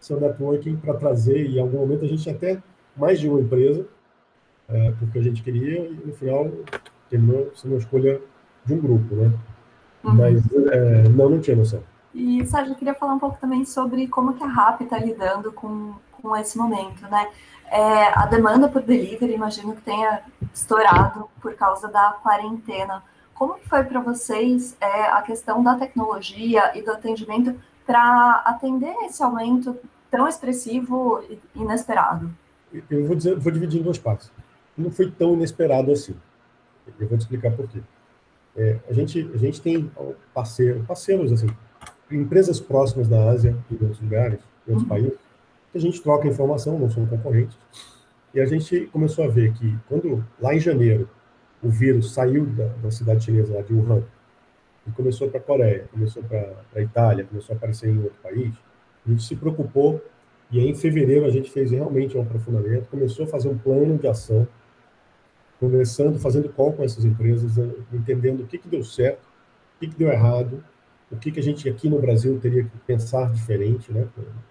seu 0.00 0.20
networking 0.20 0.76
para 0.76 0.94
trazer, 0.94 1.46
e 1.46 1.56
em 1.56 1.60
algum 1.60 1.78
momento 1.78 2.04
a 2.04 2.08
gente 2.08 2.28
até 2.28 2.62
mais 2.96 3.20
de 3.20 3.28
uma 3.28 3.40
empresa, 3.40 3.86
é, 4.68 4.92
porque 4.98 5.18
a 5.18 5.22
gente 5.22 5.42
queria, 5.42 5.86
e 5.86 6.00
no 6.04 6.12
final 6.12 6.50
terminou 7.08 7.50
sendo 7.54 7.72
uma 7.72 7.78
escolha 7.78 8.20
de 8.64 8.74
um 8.74 8.78
grupo, 8.78 9.14
né? 9.14 9.32
Uhum. 10.04 10.14
Mas 10.14 10.42
é, 10.70 11.08
não, 11.08 11.30
não 11.30 11.40
tinha 11.40 11.56
noção. 11.56 11.82
E, 12.14 12.44
Sérgio, 12.46 12.72
eu 12.72 12.76
queria 12.76 12.94
falar 12.94 13.14
um 13.14 13.18
pouco 13.18 13.38
também 13.40 13.64
sobre 13.64 14.06
como 14.08 14.34
que 14.34 14.42
a 14.42 14.46
RAP 14.46 14.82
está 14.82 14.98
lidando 14.98 15.52
com 15.52 15.94
com 16.22 16.36
esse 16.36 16.56
momento, 16.58 17.02
né? 17.08 17.28
É, 17.70 18.18
a 18.18 18.26
demanda 18.26 18.68
por 18.68 18.82
delivery, 18.82 19.34
imagino 19.34 19.74
que 19.74 19.82
tenha 19.82 20.22
estourado 20.54 21.28
por 21.40 21.54
causa 21.54 21.88
da 21.88 22.16
quarentena. 22.22 23.02
Como 23.34 23.54
que 23.54 23.68
foi 23.68 23.84
para 23.84 24.00
vocês 24.00 24.76
é, 24.80 25.02
a 25.08 25.22
questão 25.22 25.62
da 25.62 25.76
tecnologia 25.76 26.72
e 26.76 26.82
do 26.82 26.92
atendimento 26.92 27.54
para 27.86 28.42
atender 28.44 28.94
esse 29.04 29.22
aumento 29.22 29.76
tão 30.10 30.26
expressivo 30.26 31.22
e 31.28 31.38
inesperado? 31.54 32.30
Eu 32.90 33.06
vou, 33.06 33.16
dizer, 33.16 33.38
vou 33.38 33.52
dividir 33.52 33.80
em 33.80 33.82
duas 33.82 33.98
partes. 33.98 34.30
Não 34.78 34.90
foi 34.90 35.10
tão 35.10 35.34
inesperado 35.34 35.90
assim. 35.90 36.14
Eu 36.98 37.08
vou 37.08 37.18
te 37.18 37.22
explicar 37.22 37.50
por 37.52 37.68
quê. 37.68 37.80
É, 38.56 38.78
a, 38.88 38.92
gente, 38.92 39.30
a 39.34 39.36
gente 39.36 39.60
tem 39.60 39.90
parceiro, 40.32 40.82
parceiros, 40.84 41.32
assim, 41.32 41.48
empresas 42.10 42.58
próximas 42.58 43.08
da 43.08 43.28
Ásia 43.28 43.56
e 43.70 43.76
de 43.76 43.84
outros 43.84 44.00
lugares, 44.00 44.40
em 44.66 44.72
outros 44.72 44.82
uhum. 44.82 44.88
países, 44.88 45.18
a 45.74 45.78
gente 45.78 46.02
troca 46.02 46.26
informação, 46.26 46.78
não 46.78 46.90
somos 46.90 47.10
concorrentes. 47.10 47.56
E 48.34 48.40
a 48.40 48.46
gente 48.46 48.86
começou 48.86 49.24
a 49.24 49.28
ver 49.28 49.52
que 49.52 49.76
quando, 49.88 50.24
lá 50.40 50.54
em 50.54 50.60
janeiro, 50.60 51.08
o 51.62 51.68
vírus 51.68 52.12
saiu 52.12 52.46
da, 52.46 52.66
da 52.66 52.90
cidade 52.90 53.24
chinesa, 53.24 53.54
lá 53.54 53.62
de 53.62 53.74
Wuhan, 53.74 54.02
e 54.86 54.90
começou 54.92 55.28
para 55.28 55.38
a 55.38 55.42
Coreia, 55.42 55.84
começou 55.90 56.22
para 56.22 56.54
a 56.74 56.80
Itália, 56.80 57.24
começou 57.24 57.54
a 57.54 57.56
aparecer 57.56 57.90
em 57.90 57.98
outro 57.98 58.18
país, 58.22 58.54
a 59.06 59.10
gente 59.10 59.22
se 59.22 59.36
preocupou 59.36 60.02
e 60.50 60.58
aí 60.58 60.68
em 60.68 60.74
fevereiro 60.74 61.26
a 61.26 61.30
gente 61.30 61.50
fez 61.50 61.70
realmente 61.70 62.16
um 62.16 62.22
aprofundamento, 62.22 62.88
começou 62.88 63.26
a 63.26 63.28
fazer 63.28 63.48
um 63.48 63.58
plano 63.58 63.98
de 63.98 64.06
ação, 64.06 64.48
conversando, 65.60 66.18
fazendo 66.18 66.48
call 66.48 66.72
com 66.72 66.84
essas 66.84 67.04
empresas, 67.04 67.58
eh, 67.58 67.68
entendendo 67.92 68.42
o 68.42 68.46
que, 68.46 68.58
que 68.58 68.68
deu 68.68 68.84
certo, 68.84 69.20
o 69.76 69.80
que, 69.80 69.88
que 69.88 69.96
deu 69.96 70.08
errado, 70.08 70.62
o 71.10 71.16
que, 71.16 71.32
que 71.32 71.40
a 71.40 71.42
gente 71.42 71.68
aqui 71.68 71.88
no 71.88 71.98
Brasil 71.98 72.38
teria 72.38 72.64
que 72.64 72.78
pensar 72.86 73.32
diferente, 73.32 73.92
né, 73.92 74.06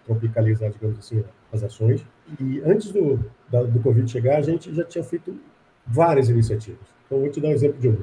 tropicalizar, 0.05 0.71
digamos 0.71 0.97
assim, 0.99 1.23
as 1.51 1.63
ações. 1.63 2.05
E 2.39 2.61
antes 2.65 2.91
do, 2.91 3.19
da, 3.49 3.63
do 3.63 3.79
Covid 3.79 4.09
chegar, 4.09 4.37
a 4.37 4.41
gente 4.41 4.73
já 4.73 4.83
tinha 4.83 5.03
feito 5.03 5.37
várias 5.85 6.29
iniciativas. 6.29 6.87
Então, 7.05 7.19
vou 7.19 7.29
te 7.29 7.39
dar 7.39 7.49
um 7.49 7.51
exemplo 7.51 7.79
de 7.79 7.87
uma. 7.87 7.99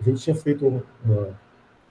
A 0.00 0.04
gente 0.04 0.22
tinha 0.22 0.34
feito 0.34 0.66
uma, 1.04 1.38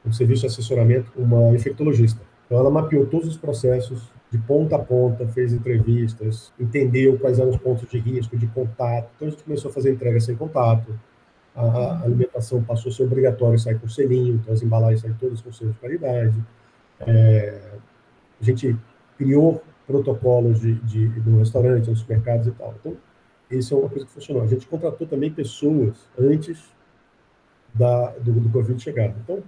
um 0.06 0.12
serviço 0.12 0.42
de 0.42 0.48
assessoramento, 0.48 1.12
uma 1.16 1.54
infectologista. 1.54 2.22
Então, 2.46 2.58
ela 2.58 2.70
mapeou 2.70 3.06
todos 3.06 3.28
os 3.28 3.38
processos 3.38 4.12
de 4.32 4.38
ponta 4.38 4.76
a 4.76 4.80
ponta, 4.80 5.28
fez 5.28 5.54
entrevistas, 5.54 6.52
entendeu 6.60 7.18
quais 7.18 7.40
eram 7.40 7.50
os 7.50 7.58
pontos 7.58 7.90
de 7.90 7.98
risco, 7.98 8.38
de 8.38 8.48
contato. 8.48 9.10
Então 9.16 9.28
a 9.28 9.32
gente 9.32 9.44
começou 9.44 9.72
a 9.72 9.74
fazer 9.74 9.92
entrega 9.92 10.20
sem 10.20 10.36
contato. 10.36 11.00
A 11.56 12.04
alimentação 12.04 12.62
passou 12.62 12.92
a 12.92 12.94
ser 12.94 13.04
obrigatório 13.04 13.58
sair 13.58 13.80
com 13.80 13.90
selinho, 13.90 14.36
então 14.36 14.54
as 14.54 14.62
embalagens 14.62 15.02
saem 15.02 15.16
todas 15.16 15.42
com 15.42 15.52
selo 15.52 15.72
de 15.72 15.80
qualidade. 15.80 16.36
É, 17.00 17.62
a 18.40 18.44
gente 18.44 18.78
criou 19.18 19.64
protocolos 19.88 20.60
de, 20.60 20.76
de, 20.76 21.30
um 21.30 21.40
restaurante, 21.40 21.90
nos 21.90 22.00
supermercados 22.00 22.48
e 22.48 22.52
tal. 22.52 22.76
Então, 22.80 22.98
isso 23.50 23.74
é 23.74 23.78
uma 23.78 23.90
coisa 23.90 24.06
que 24.06 24.12
funcionou. 24.12 24.44
A 24.44 24.48
gente 24.48 24.68
contratou 24.68 25.08
também 25.08 25.32
pessoas 25.32 25.96
antes 26.20 26.62
da, 27.74 28.10
do, 28.18 28.34
do 28.34 28.50
Covid 28.50 28.82
chegar. 28.82 29.16
Então, 29.24 29.42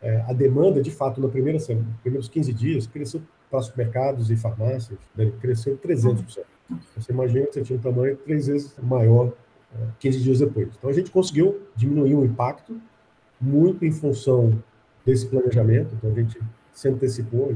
é, 0.00 0.24
a 0.28 0.32
demanda, 0.32 0.80
de 0.80 0.90
fato, 0.90 1.20
na 1.20 1.28
primeira 1.28 1.58
semana, 1.58 1.86
nos 1.86 2.00
primeiros 2.00 2.28
15 2.28 2.52
dias, 2.52 2.86
cresceu 2.86 3.20
para 3.52 3.60
supermercados 3.60 4.30
e 4.30 4.36
farmácias, 4.36 4.98
né, 5.14 5.30
cresceu 5.40 5.76
300%. 5.76 6.44
Você 6.96 7.12
imagina 7.12 7.46
que 7.46 7.52
você 7.52 7.62
tinha 7.62 7.78
um 7.78 7.82
tamanho 7.82 8.16
três 8.16 8.46
vezes 8.46 8.74
maior 8.82 9.30
é, 9.74 9.86
15 9.98 10.20
dias 10.22 10.38
depois. 10.38 10.68
Então, 10.78 10.88
a 10.88 10.92
gente 10.94 11.10
conseguiu 11.10 11.60
diminuir 11.76 12.14
o 12.14 12.24
impacto 12.24 12.80
muito 13.38 13.84
em 13.84 13.92
função 13.92 14.58
desse 15.04 15.26
planejamento. 15.26 15.94
Então, 15.94 16.10
a 16.10 16.14
gente 16.14 16.40
se 16.72 16.88
antecipou 16.88 17.54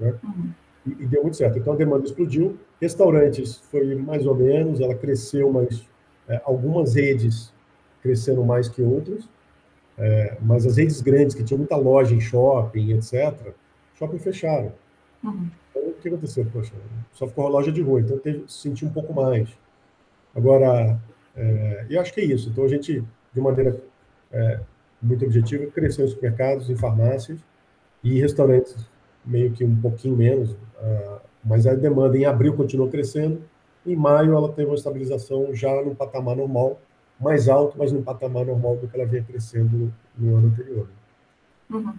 né? 0.00 0.14
Uhum. 0.24 0.50
E, 0.84 1.04
e, 1.04 1.06
deu 1.06 1.22
muito 1.22 1.36
certo. 1.36 1.58
Então, 1.58 1.74
a 1.74 1.76
demanda 1.76 2.06
explodiu. 2.06 2.58
Restaurantes 2.80 3.58
foi 3.70 3.94
mais 3.94 4.26
ou 4.26 4.34
menos, 4.34 4.80
ela 4.80 4.94
cresceu, 4.94 5.52
mas 5.52 5.86
é, 6.26 6.40
algumas 6.44 6.94
redes 6.94 7.52
cresceram 8.02 8.44
mais 8.44 8.68
que 8.68 8.82
outras. 8.82 9.28
É, 9.96 10.38
mas 10.40 10.66
as 10.66 10.76
redes 10.78 11.00
grandes, 11.00 11.36
que 11.36 11.44
tinham 11.44 11.58
muita 11.58 11.76
loja 11.76 12.14
em 12.14 12.20
shopping, 12.20 12.94
etc., 12.94 13.52
shopping 13.94 14.18
fecharam. 14.18 14.72
Uhum. 15.22 15.50
Então, 15.70 15.90
o 15.90 15.94
que 15.94 16.08
aconteceu? 16.08 16.46
Poxa, 16.52 16.72
só 17.12 17.26
ficou 17.26 17.46
a 17.46 17.50
loja 17.50 17.70
de 17.70 17.82
rua, 17.82 18.00
então 18.00 18.18
teve, 18.18 18.44
sentiu 18.48 18.88
um 18.88 18.92
pouco 18.92 19.12
mais. 19.12 19.48
Agora, 20.34 20.98
é, 21.36 21.86
eu 21.88 22.00
acho 22.00 22.12
que 22.12 22.20
é 22.20 22.24
isso. 22.24 22.48
Então, 22.48 22.64
a 22.64 22.68
gente, 22.68 23.04
de 23.32 23.40
maneira 23.40 23.80
é, 24.32 24.60
muito 25.02 25.24
objetiva, 25.24 25.70
cresceu 25.70 26.04
em 26.04 26.08
supermercados, 26.08 26.70
em 26.70 26.76
farmácias 26.76 27.40
e 28.02 28.18
restaurantes 28.18 28.88
meio 29.24 29.52
que 29.52 29.64
um 29.64 29.80
pouquinho 29.80 30.16
menos, 30.16 30.52
uh, 30.52 31.20
mas 31.44 31.66
a 31.66 31.74
demanda 31.74 32.16
em 32.16 32.24
abril 32.24 32.56
continuou 32.56 32.90
crescendo. 32.90 33.42
Em 33.86 33.96
maio, 33.96 34.34
ela 34.34 34.52
teve 34.52 34.68
uma 34.68 34.74
estabilização 34.74 35.54
já 35.54 35.70
no 35.82 35.94
patamar 35.94 36.36
normal, 36.36 36.80
mais 37.18 37.48
alto, 37.48 37.76
mas 37.78 37.92
no 37.92 38.02
patamar 38.02 38.44
normal 38.44 38.76
do 38.76 38.88
que 38.88 38.98
ela 38.98 39.08
vinha 39.08 39.22
crescendo 39.22 39.92
no, 40.16 40.36
ano 40.36 40.48
anterior. 40.48 40.88
Uhum. 41.70 41.94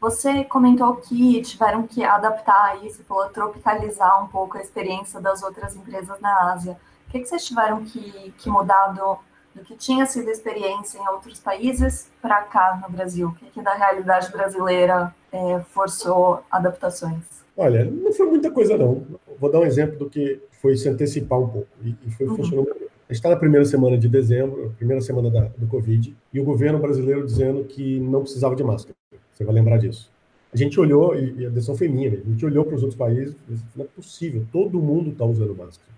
Você 0.00 0.44
comentou 0.44 0.96
que 0.96 1.42
tiveram 1.42 1.86
que 1.86 2.02
adaptar 2.02 2.78
você 2.82 3.02
falou 3.02 3.28
tropicalizar 3.28 4.24
um 4.24 4.28
pouco 4.28 4.56
a 4.56 4.60
experiência 4.62 5.20
das 5.20 5.42
outras 5.42 5.76
empresas 5.76 6.18
na 6.20 6.52
Ásia. 6.52 6.78
O 7.06 7.10
que, 7.10 7.20
que 7.20 7.26
vocês 7.26 7.44
tiveram 7.44 7.84
que, 7.84 8.32
que 8.38 8.48
mudar 8.48 8.94
do, 8.94 9.18
do 9.54 9.62
que 9.62 9.76
tinha 9.76 10.06
sido 10.06 10.28
a 10.28 10.32
experiência 10.32 10.98
em 10.98 11.06
outros 11.08 11.38
países 11.38 12.10
para 12.22 12.40
cá 12.44 12.80
no 12.82 12.96
Brasil? 12.96 13.28
O 13.28 13.34
que, 13.34 13.50
que 13.50 13.60
da 13.60 13.74
realidade 13.74 14.32
brasileira 14.32 15.14
é, 15.30 15.60
forçou 15.68 16.42
adaptações? 16.50 17.22
Olha, 17.54 17.84
não 17.84 18.10
foi 18.12 18.26
muita 18.26 18.50
coisa 18.50 18.78
não. 18.78 19.04
Vou 19.38 19.52
dar 19.52 19.58
um 19.60 19.66
exemplo 19.66 19.98
do 19.98 20.08
que 20.08 20.40
foi 20.62 20.76
se 20.78 20.88
antecipar 20.88 21.38
um 21.38 21.48
pouco 21.48 21.68
e, 21.82 21.94
e 22.06 22.10
foi 22.12 22.26
uhum. 22.26 22.36
funcionando. 22.36 22.70
A 22.70 23.12
gente 23.12 23.18
está 23.18 23.28
na 23.28 23.36
primeira 23.36 23.66
semana 23.66 23.98
de 23.98 24.08
dezembro, 24.08 24.74
primeira 24.78 25.02
semana 25.02 25.30
da, 25.30 25.42
do 25.58 25.66
Covid, 25.66 26.16
e 26.32 26.40
o 26.40 26.44
governo 26.44 26.78
brasileiro 26.78 27.26
dizendo 27.26 27.64
que 27.64 28.00
não 28.00 28.22
precisava 28.22 28.56
de 28.56 28.64
máscara. 28.64 28.99
Você 29.40 29.44
vai 29.44 29.54
lembrar 29.54 29.78
disso. 29.78 30.10
A 30.52 30.56
gente 30.56 30.78
olhou, 30.78 31.16
e 31.16 31.46
a 31.46 31.48
decisão 31.48 31.74
foi 31.74 31.88
minha, 31.88 32.10
a 32.10 32.30
gente 32.30 32.44
olhou 32.44 32.62
para 32.62 32.74
os 32.74 32.82
outros 32.82 32.98
países 32.98 33.34
e 33.48 33.52
disse, 33.52 33.64
não 33.74 33.86
é 33.86 33.88
possível, 33.88 34.44
todo 34.52 34.78
mundo 34.82 35.12
está 35.12 35.24
usando 35.24 35.56
máscara. 35.56 35.90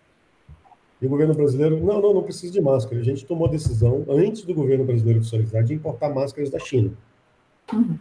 E 1.00 1.06
o 1.06 1.08
governo 1.08 1.34
brasileiro, 1.34 1.84
não, 1.84 2.00
não, 2.00 2.14
não 2.14 2.22
precisa 2.22 2.52
de 2.52 2.60
máscara. 2.60 3.00
A 3.00 3.04
gente 3.04 3.26
tomou 3.26 3.48
a 3.48 3.50
decisão, 3.50 4.04
antes 4.08 4.44
do 4.44 4.54
governo 4.54 4.84
brasileiro 4.84 5.18
oficializar, 5.18 5.64
de 5.64 5.74
importar 5.74 6.10
máscaras 6.10 6.50
da 6.50 6.60
China. 6.60 6.92
Uhum. 7.72 7.98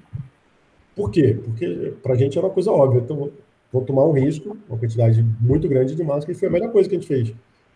Por 0.96 1.10
quê? 1.10 1.40
Porque 1.44 1.96
para 2.04 2.14
a 2.14 2.18
gente 2.18 2.38
era 2.38 2.46
uma 2.46 2.54
coisa 2.54 2.70
óbvia. 2.70 3.00
Então, 3.00 3.32
vou 3.74 3.82
tomar 3.84 4.06
um 4.06 4.12
risco, 4.12 4.56
uma 4.70 4.78
quantidade 4.78 5.26
muito 5.40 5.68
grande 5.68 5.96
de 5.96 6.04
máscara, 6.04 6.34
e 6.34 6.36
foi 6.36 6.50
a 6.50 6.52
melhor 6.52 6.72
coisa 6.72 6.88
que 6.88 6.96
a 6.96 7.00
gente 7.00 7.08
fez. 7.08 7.34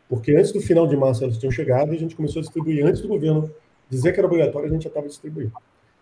Porque 0.08 0.36
antes 0.36 0.52
do 0.52 0.62
final 0.62 0.86
de 0.86 0.96
março 0.96 1.24
elas 1.24 1.40
tinham 1.40 1.52
chegado 1.52 1.94
e 1.94 1.96
a 1.96 2.00
gente 2.00 2.16
começou 2.16 2.42
a 2.42 2.44
distribuir. 2.44 2.86
Antes 2.86 3.02
do 3.02 3.08
governo 3.08 3.50
dizer 3.90 4.12
que 4.12 4.20
era 4.20 4.28
obrigatório, 4.28 4.70
a 4.70 4.72
gente 4.72 4.84
já 4.84 4.90
estava 4.90 5.08
distribuindo. 5.08 5.54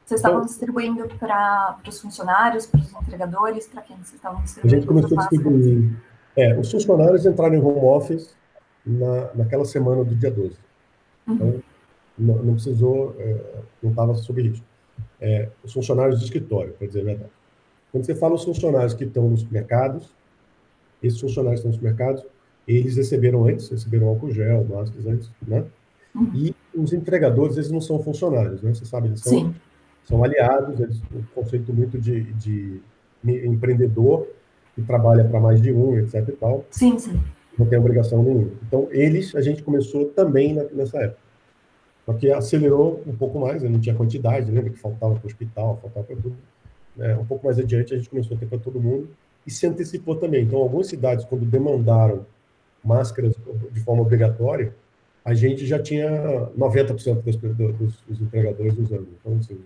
Vocês 0.05 0.19
estavam 0.19 0.39
então, 0.39 0.47
distribuindo 0.47 1.07
para 1.17 1.77
os 1.87 2.01
funcionários, 2.01 2.65
para 2.65 2.81
os 2.81 2.91
entregadores, 2.91 3.67
para 3.67 3.81
quem 3.81 3.95
vocês 3.97 4.15
estavam 4.15 4.41
distribuindo? 4.41 4.75
A 4.75 4.79
gente 4.79 4.87
começou 4.87 5.17
a 5.17 5.21
distribuir. 5.21 5.97
É, 6.35 6.59
os 6.59 6.71
funcionários 6.71 7.25
entraram 7.25 7.55
em 7.55 7.61
home 7.61 7.79
office 7.79 8.35
na, 8.85 9.33
naquela 9.33 9.65
semana 9.65 10.03
do 10.03 10.15
dia 10.15 10.31
12. 10.31 10.57
Uhum. 11.27 11.35
Então, 11.35 11.63
não, 12.17 12.35
não 12.43 12.53
precisou, 12.53 13.15
é, 13.17 13.61
não 13.81 13.91
estava 13.91 14.13
sob 14.15 14.41
risco. 14.41 14.65
É, 15.21 15.49
os 15.63 15.71
funcionários 15.71 16.19
do 16.19 16.25
escritório, 16.25 16.73
para 16.73 16.87
dizer 16.87 17.01
a 17.01 17.05
verdade. 17.05 17.31
Quando 17.91 18.05
você 18.05 18.15
fala 18.15 18.35
os 18.35 18.43
funcionários 18.43 18.93
que 18.93 19.05
estão 19.05 19.29
nos 19.29 19.43
mercados, 19.49 20.11
esses 21.01 21.19
funcionários 21.19 21.61
que 21.61 21.67
estão 21.67 21.79
nos 21.79 21.81
mercados, 21.81 22.25
eles 22.67 22.97
receberam 22.97 23.45
antes, 23.45 23.69
receberam 23.69 24.07
álcool 24.07 24.31
gel, 24.31 24.65
máscaras 24.65 25.05
antes, 25.05 25.31
né? 25.47 25.65
Uhum. 26.15 26.31
E 26.33 26.55
os 26.75 26.93
entregadores, 26.93 27.57
eles 27.57 27.71
não 27.71 27.81
são 27.81 28.01
funcionários, 28.01 28.61
né? 28.61 28.73
Você 28.73 28.85
sabe, 28.85 29.07
eles 29.07 29.21
são, 29.21 29.53
são 30.03 30.23
aliados, 30.23 30.79
eles 30.79 31.01
um 31.13 31.23
conceito 31.33 31.73
muito 31.73 31.99
de, 31.99 32.23
de 32.33 32.81
empreendedor 33.23 34.27
que 34.75 34.81
trabalha 34.81 35.23
para 35.23 35.39
mais 35.39 35.61
de 35.61 35.71
um, 35.71 35.97
etc 35.97 36.27
e 36.27 36.31
tal. 36.33 36.65
Sim, 36.69 36.97
sim. 36.97 37.19
Não 37.57 37.65
tem 37.65 37.77
obrigação 37.77 38.23
nenhuma. 38.23 38.49
Então, 38.67 38.87
eles, 38.91 39.35
a 39.35 39.41
gente 39.41 39.61
começou 39.61 40.05
também 40.05 40.53
nessa 40.73 40.97
época. 40.99 41.21
Só 42.05 42.13
que 42.13 42.31
acelerou 42.31 43.01
um 43.07 43.15
pouco 43.15 43.39
mais, 43.39 43.61
né? 43.61 43.69
não 43.69 43.79
tinha 43.79 43.95
quantidade, 43.95 44.51
lembra 44.51 44.71
que 44.71 44.79
faltava 44.79 45.15
para 45.15 45.23
o 45.23 45.27
hospital, 45.27 45.79
faltava 45.81 46.05
para 46.05 46.15
tudo. 46.17 46.35
É, 46.99 47.15
um 47.15 47.25
pouco 47.25 47.45
mais 47.45 47.57
adiante, 47.57 47.93
a 47.93 47.97
gente 47.97 48.09
começou 48.09 48.35
a 48.35 48.39
ter 48.39 48.45
para 48.45 48.57
todo 48.57 48.79
mundo 48.79 49.09
e 49.47 49.51
se 49.51 49.65
antecipou 49.65 50.15
também. 50.15 50.43
Então, 50.43 50.59
algumas 50.59 50.87
cidades, 50.87 51.23
quando 51.25 51.45
demandaram 51.45 52.25
máscaras 52.83 53.33
de 53.71 53.79
forma 53.79 54.01
obrigatória, 54.01 54.75
a 55.23 55.33
gente 55.33 55.65
já 55.65 55.81
tinha 55.81 56.49
90% 56.57 57.21
dos, 57.21 57.37
dos, 57.37 58.03
dos 58.07 58.21
empregadores 58.21 58.77
usando. 58.77 59.07
Então, 59.19 59.37
assim, 59.37 59.59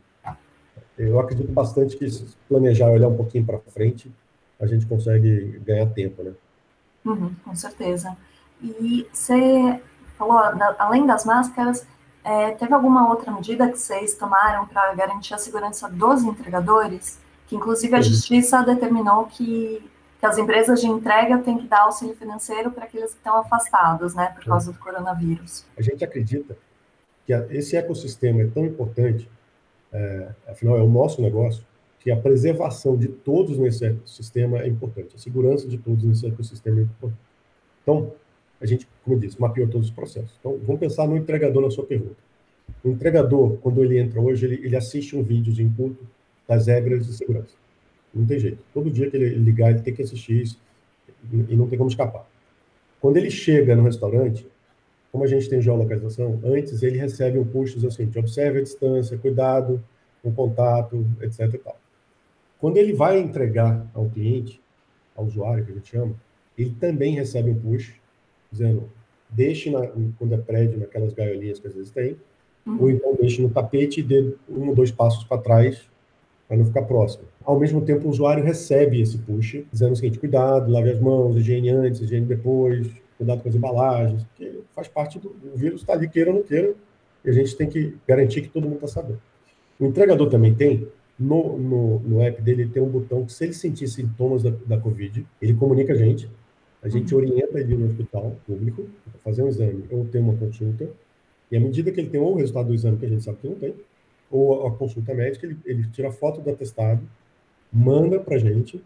eu 0.97 1.19
acredito 1.19 1.51
bastante 1.51 1.95
que 1.95 2.09
se 2.09 2.25
planejar 2.47 2.89
olhar 2.89 3.07
um 3.07 3.15
pouquinho 3.15 3.45
para 3.45 3.59
frente, 3.59 4.11
a 4.59 4.65
gente 4.65 4.85
consegue 4.85 5.59
ganhar 5.65 5.85
tempo, 5.87 6.23
né? 6.23 6.33
Uhum, 7.05 7.33
com 7.43 7.55
certeza. 7.55 8.17
E 8.61 9.07
você 9.11 9.79
falou, 10.17 10.37
além 10.79 11.05
das 11.05 11.25
máscaras, 11.25 11.85
é, 12.23 12.51
teve 12.51 12.73
alguma 12.73 13.09
outra 13.09 13.31
medida 13.31 13.69
que 13.69 13.77
vocês 13.77 14.15
tomaram 14.15 14.65
para 14.67 14.93
garantir 14.95 15.33
a 15.33 15.37
segurança 15.37 15.87
dos 15.87 16.23
entregadores? 16.23 17.19
Que 17.47 17.55
inclusive 17.55 17.95
a 17.95 18.01
justiça 18.01 18.61
determinou 18.63 19.25
que 19.25 19.81
que 20.19 20.25
as 20.25 20.37
empresas 20.37 20.81
de 20.81 20.87
entrega 20.87 21.37
têm 21.39 21.57
que 21.57 21.67
dar 21.67 21.81
auxílio 21.81 22.15
financeiro 22.15 22.71
para 22.71 22.85
aqueles 22.85 23.11
que 23.11 23.17
estão 23.17 23.37
afastados, 23.37 24.15
né, 24.15 24.33
por 24.35 24.45
causa 24.45 24.71
do 24.71 24.79
coronavírus. 24.79 25.65
A 25.77 25.81
gente 25.81 26.03
acredita 26.03 26.57
que 27.25 27.33
esse 27.51 27.75
ecossistema 27.75 28.41
é 28.41 28.47
tão 28.47 28.65
importante, 28.65 29.29
é, 29.91 30.29
afinal 30.47 30.77
é 30.77 30.81
o 30.81 30.89
nosso 30.89 31.21
negócio, 31.21 31.65
que 31.99 32.11
a 32.11 32.15
preservação 32.15 32.95
de 32.95 33.07
todos 33.07 33.57
nesse 33.57 33.85
ecossistema 33.85 34.59
é 34.59 34.67
importante, 34.67 35.15
a 35.15 35.19
segurança 35.19 35.67
de 35.67 35.77
todos 35.77 36.03
nesse 36.03 36.25
ecossistema 36.25 36.79
é 36.79 36.83
importante. 36.83 37.19
Então, 37.81 38.11
a 38.59 38.65
gente, 38.65 38.87
como 39.03 39.15
eu 39.15 39.19
disse, 39.19 39.39
mapeou 39.39 39.67
todos 39.67 39.87
os 39.87 39.93
processos. 39.93 40.35
Então, 40.39 40.57
vamos 40.65 40.79
pensar 40.79 41.07
no 41.07 41.15
entregador 41.15 41.61
na 41.61 41.69
sua 41.69 41.85
pergunta. 41.85 42.15
O 42.83 42.89
entregador, 42.89 43.57
quando 43.57 43.83
ele 43.83 43.99
entra 43.99 44.19
hoje, 44.19 44.45
ele, 44.45 44.65
ele 44.65 44.75
assiste 44.75 45.15
um 45.15 45.23
vídeo 45.23 45.53
de 45.53 45.63
input 45.63 45.97
das 46.47 46.67
regras 46.67 47.05
de 47.05 47.13
segurança. 47.13 47.55
Não 48.13 48.25
tem 48.25 48.39
jeito. 48.39 48.63
Todo 48.73 48.89
dia 48.89 49.09
que 49.09 49.17
ele 49.17 49.35
ligar, 49.35 49.71
ele 49.71 49.81
tem 49.81 49.93
que 49.93 50.01
assistir 50.01 50.41
isso 50.41 50.59
e 51.31 51.55
não 51.55 51.67
tem 51.67 51.77
como 51.77 51.89
escapar. 51.89 52.27
Quando 52.99 53.17
ele 53.17 53.29
chega 53.29 53.75
no 53.75 53.83
restaurante, 53.83 54.47
como 55.11 55.23
a 55.23 55.27
gente 55.27 55.49
tem 55.49 55.61
geolocalização, 55.61 56.39
antes 56.43 56.83
ele 56.83 56.97
recebe 56.97 57.39
um 57.39 57.45
push 57.45 57.73
diz 57.73 57.85
assim, 57.85 58.09
observe 58.17 58.59
a 58.59 58.63
distância, 58.63 59.17
cuidado 59.17 59.83
com 60.21 60.31
contato, 60.31 61.05
etc. 61.21 61.59
Quando 62.59 62.77
ele 62.77 62.93
vai 62.93 63.19
entregar 63.19 63.85
ao 63.93 64.09
cliente, 64.09 64.61
ao 65.15 65.25
usuário, 65.25 65.65
que 65.65 65.71
a 65.71 65.75
gente 65.75 65.89
chama, 65.89 66.13
ele 66.57 66.75
também 66.79 67.13
recebe 67.13 67.51
um 67.51 67.59
push 67.59 67.93
dizendo 68.51 68.89
deixe, 69.29 69.69
na, 69.69 69.87
quando 70.17 70.33
é 70.33 70.37
prédio, 70.37 70.79
naquelas 70.79 71.13
gaiolinhas 71.13 71.59
que 71.59 71.67
às 71.67 71.73
vezes 71.73 71.91
tem, 71.91 72.17
uhum. 72.65 72.77
ou 72.81 72.91
então 72.91 73.15
deixe 73.19 73.41
no 73.41 73.49
tapete 73.49 73.99
e 73.99 74.03
dê 74.03 74.33
um 74.49 74.69
ou 74.69 74.75
dois 74.75 74.91
passos 74.91 75.23
para 75.23 75.37
trás 75.37 75.87
para 76.47 76.57
não 76.57 76.65
ficar 76.65 76.83
próximo. 76.83 77.25
Ao 77.43 77.59
mesmo 77.59 77.81
tempo, 77.81 78.07
o 78.07 78.09
usuário 78.09 78.43
recebe 78.43 79.01
esse 79.01 79.17
push, 79.17 79.63
dizendo 79.71 79.93
o 79.93 79.95
seguinte: 79.95 80.19
cuidado, 80.19 80.71
lave 80.71 80.91
as 80.91 80.99
mãos, 80.99 81.35
higiene 81.35 81.69
antes, 81.69 82.01
higiene 82.01 82.25
depois, 82.25 82.89
cuidado 83.17 83.41
com 83.41 83.49
as 83.49 83.55
embalagens, 83.55 84.23
porque 84.23 84.46
faz 84.77 84.87
parte 84.87 85.17
do 85.17 85.29
o 85.29 85.57
vírus, 85.57 85.81
está 85.81 85.93
ali, 85.93 86.07
queira 86.07 86.29
ou 86.29 86.35
não 86.35 86.43
queira, 86.43 86.75
e 87.25 87.29
a 87.31 87.33
gente 87.33 87.55
tem 87.55 87.67
que 87.67 87.97
garantir 88.07 88.43
que 88.43 88.47
todo 88.47 88.65
mundo 88.65 88.75
está 88.75 88.87
sabendo. 88.87 89.19
O 89.79 89.87
entregador 89.87 90.29
também 90.29 90.53
tem, 90.53 90.87
no, 91.19 91.57
no, 91.57 91.99
no 92.01 92.21
app 92.21 92.39
dele 92.43 92.61
ele 92.61 92.71
tem 92.71 92.83
um 92.83 92.87
botão 92.87 93.25
que, 93.25 93.33
se 93.33 93.43
ele 93.43 93.53
sentir 93.53 93.87
sintomas 93.87 94.43
da, 94.43 94.51
da 94.67 94.77
Covid, 94.77 95.25
ele 95.41 95.53
comunica 95.55 95.93
a 95.93 95.95
gente, 95.95 96.29
a 96.83 96.87
gente 96.87 97.11
uhum. 97.11 97.21
orienta 97.21 97.59
ele 97.59 97.75
no 97.75 97.87
hospital 97.87 98.35
público 98.45 98.87
para 99.03 99.19
fazer 99.23 99.41
um 99.41 99.47
exame 99.47 99.83
ou 99.89 100.05
ter 100.05 100.19
uma 100.19 100.35
consulta, 100.35 100.87
e 101.49 101.57
à 101.57 101.59
medida 101.59 101.91
que 101.91 101.99
ele 101.99 102.09
tem 102.09 102.19
ou 102.19 102.33
o 102.33 102.37
resultado 102.37 102.67
do 102.67 102.75
exame 102.75 102.97
que 102.97 103.05
a 103.07 103.09
gente 103.09 103.23
sabe 103.23 103.39
que 103.41 103.47
não 103.47 103.55
tem, 103.55 103.73
ou 104.29 104.67
a 104.67 104.71
consulta 104.75 105.11
médica, 105.15 105.47
ele, 105.47 105.57
ele 105.65 105.87
tira 105.87 106.11
foto 106.11 106.39
do 106.39 106.51
atestado, 106.51 107.01
manda 107.73 108.19
para 108.19 108.35
a 108.35 108.39
gente, 108.39 108.79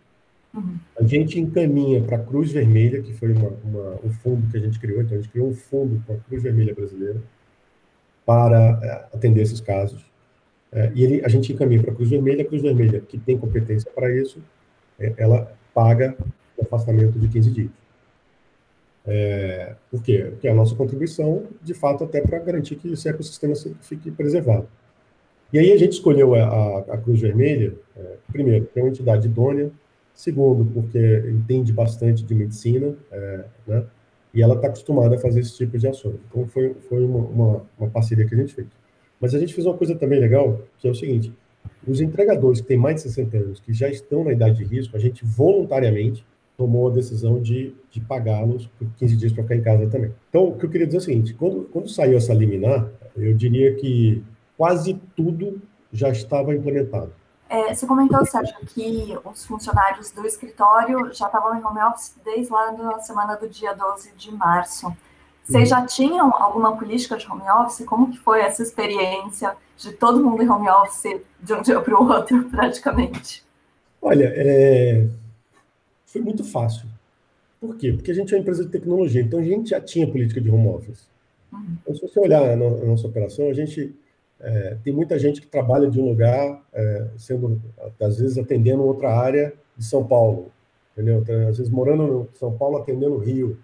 uhum. 0.54 0.78
a 1.00 1.04
gente 1.04 1.40
encaminha 1.40 2.02
para 2.02 2.18
a 2.18 2.24
Cruz 2.24 2.52
Vermelha, 2.52 3.02
que 3.02 3.14
foi 3.14 3.32
uma, 3.34 3.50
uma, 3.64 4.00
um 4.04 4.10
fundo 4.10 4.50
que 4.50 4.58
a 4.58 4.60
gente 4.60 4.80
criou, 4.80 5.02
então 5.02 5.18
a 5.18 5.22
gente 5.22 5.32
criou 5.32 5.50
um 5.50 5.54
fundo 5.54 6.04
com 6.06 6.14
a 6.14 6.18
Cruz 6.18 6.44
Vermelha 6.44 6.74
Brasileira 6.74 7.22
para 8.26 8.80
é, 8.82 9.16
atender 9.16 9.42
esses 9.42 9.60
casos. 9.60 10.04
É, 10.72 10.92
e 10.96 11.04
ele, 11.04 11.26
a 11.26 11.28
gente 11.28 11.52
encaminha 11.52 11.82
para 11.82 11.92
a 11.92 11.96
Cruz 11.96 12.10
Vermelha, 12.10 12.44
a 12.44 12.46
Cruz 12.46 12.62
Vermelha, 12.62 13.02
que 13.02 13.18
tem 13.18 13.38
competência 13.38 13.92
para 13.94 14.10
isso, 14.16 14.42
é, 15.00 15.14
ela 15.18 15.52
paga 15.74 16.16
o 16.58 16.64
afastamento 16.64 17.20
de 17.20 17.28
15 17.28 17.52
dias. 17.52 17.72
É, 19.06 19.76
por 19.90 20.02
quê? 20.04 20.28
Porque 20.30 20.48
é 20.48 20.52
a 20.52 20.56
nossa 20.56 20.76
contribuição, 20.76 21.44
de 21.62 21.74
fato, 21.74 22.04
até 22.04 22.22
para 22.22 22.40
garantir 22.40 22.76
que 22.76 22.94
esse 22.94 23.10
ecossistema 23.10 23.54
fique 23.82 24.12
preservado. 24.12 24.68
E 25.52 25.60
aí 25.60 25.72
a 25.74 25.78
gente 25.78 25.94
escolheu 25.94 26.34
a, 26.36 26.44
a, 26.44 26.80
a 26.94 26.98
Cruz 26.98 27.20
Vermelha, 27.20 27.74
primeiro, 28.32 28.66
porque 28.66 28.80
é 28.80 28.84
uma 28.84 28.90
entidade 28.90 29.28
idônea, 29.28 29.70
segundo, 30.14 30.66
porque 30.66 31.24
entende 31.30 31.72
bastante 31.72 32.24
de 32.24 32.36
medicina, 32.36 32.96
é, 33.12 33.46
né? 33.68 33.84
e 34.34 34.42
ela 34.42 34.56
está 34.56 34.68
acostumada 34.68 35.16
a 35.16 35.20
fazer 35.20 35.42
esse 35.42 35.58
tipo 35.58 35.78
de 35.78 35.88
ações. 35.88 36.20
Então, 36.30 36.48
foi, 36.48 36.74
foi 36.88 37.04
uma, 37.04 37.20
uma, 37.20 37.62
uma, 37.78 37.90
parceria 37.90 38.26
que 38.26 38.34
a 38.34 38.38
gente 38.38 38.54
fez. 38.54 38.68
Mas 39.20 39.36
a 39.36 39.40
gente 39.40 39.54
fez 39.54 39.68
uma 39.68 39.78
coisa 39.78 39.96
também 39.96 40.20
legal, 40.20 40.62
que 40.78 40.88
é 40.88 40.92
o 40.92 40.96
seguinte, 40.96 41.34
os 41.88 42.00
entregadores 42.00 42.62
que 42.62 42.68
têm 42.68 42.78
mais 42.78 42.96
de 42.96 43.02
60 43.04 43.38
anos, 43.38 43.60
que 43.60 43.74
já 43.74 43.90
estão 43.90 44.24
na 44.24 44.32
idade 44.32 44.58
de 44.58 44.64
risco, 44.64 44.96
a 44.96 45.00
gente 45.00 45.26
voluntariamente 45.26 46.26
tomou 46.58 46.90
a 46.90 46.94
decisão 46.94 47.42
de, 47.42 47.74
de 47.90 48.00
pagá-los 48.02 48.68
por 48.78 48.88
15 48.98 49.18
dias 49.18 49.34
para 49.34 49.44
ficar 49.44 49.56
em 49.56 49.62
casa 49.62 49.88
também. 49.88 50.12
Então, 50.30 50.50
o 50.50 50.58
que 50.58 50.66
eu 50.66 50.70
queria 50.70 50.86
dizer 50.86 50.98
é 50.98 51.02
o 51.02 51.04
seguinte, 51.04 51.34
quando, 51.34 51.64
quando 51.72 51.90
saiu 51.90 52.18
essa 52.18 52.34
liminar, 52.34 52.90
eu 53.18 53.34
diria 53.34 53.76
que 53.76 54.24
quase 54.58 55.00
tudo 55.16 55.62
já 55.92 56.10
estava 56.10 56.56
implementado. 56.56 57.12
É, 57.52 57.76
você 57.76 57.86
comentou, 57.86 58.26
Sérgio, 58.26 58.56
que 58.68 59.14
os 59.26 59.46
funcionários 59.46 60.10
do 60.12 60.26
escritório 60.26 61.14
já 61.14 61.26
estavam 61.26 61.54
em 61.54 61.62
home 61.62 61.82
office 61.82 62.16
desde 62.24 62.50
lá 62.50 62.72
na 62.72 62.98
semana 63.02 63.36
do 63.36 63.50
dia 63.50 63.74
12 63.74 64.14
de 64.16 64.32
março. 64.32 64.90
Vocês 65.44 65.68
já 65.68 65.86
tinham 65.86 66.34
alguma 66.34 66.78
política 66.78 67.18
de 67.18 67.30
home 67.30 67.42
office? 67.42 67.86
Como 67.86 68.10
que 68.10 68.18
foi 68.18 68.40
essa 68.40 68.64
experiência 68.64 69.54
de 69.76 69.92
todo 69.92 70.24
mundo 70.24 70.42
em 70.42 70.50
home 70.50 70.70
office 70.70 71.20
de 71.42 71.54
um 71.54 71.62
dia 71.62 71.82
para 71.82 72.02
o 72.02 72.08
outro, 72.08 72.42
praticamente? 72.50 73.44
Olha, 74.02 74.32
é... 74.34 75.06
foi 76.06 76.22
muito 76.22 76.46
fácil. 76.46 76.88
Por 77.60 77.76
quê? 77.76 77.92
Porque 77.92 78.12
a 78.12 78.16
gente 78.16 78.34
é 78.34 78.38
uma 78.38 78.44
empresa 78.44 78.64
de 78.64 78.72
tecnologia, 78.72 79.22
então 79.22 79.42
a 79.42 79.44
gente 79.44 79.72
já 79.72 79.82
tinha 79.82 80.10
política 80.10 80.40
de 80.40 80.50
home 80.50 80.70
office. 80.70 81.06
Uhum. 81.52 81.76
Então, 81.82 81.96
se 81.96 82.02
você 82.02 82.18
olhar 82.18 82.50
a 82.50 82.56
nossa 82.56 83.08
operação, 83.08 83.50
a 83.50 83.54
gente 83.54 83.94
é, 84.42 84.78
tem 84.84 84.92
muita 84.92 85.20
gente 85.20 85.40
que 85.40 85.48
trabalha 85.48 85.90
de 85.90 86.00
um 86.00 86.10
lugar, 86.10 86.62
é, 86.74 87.08
sendo, 87.18 87.62
às 88.00 88.20
vezes, 88.20 88.38
atendendo 88.38 88.84
outra 88.84 89.14
área 89.14 89.54
de 89.78 89.86
São 89.86 90.06
Paulo, 90.06 90.52
entendeu? 90.94 91.20
Então, 91.20 91.48
às 91.48 91.58
vezes, 91.58 91.70
morando 91.72 92.28
em 92.34 92.38
São 92.38 92.52
Paulo, 92.58 92.78
atendendo 92.78 93.18
Rio. 93.18 93.58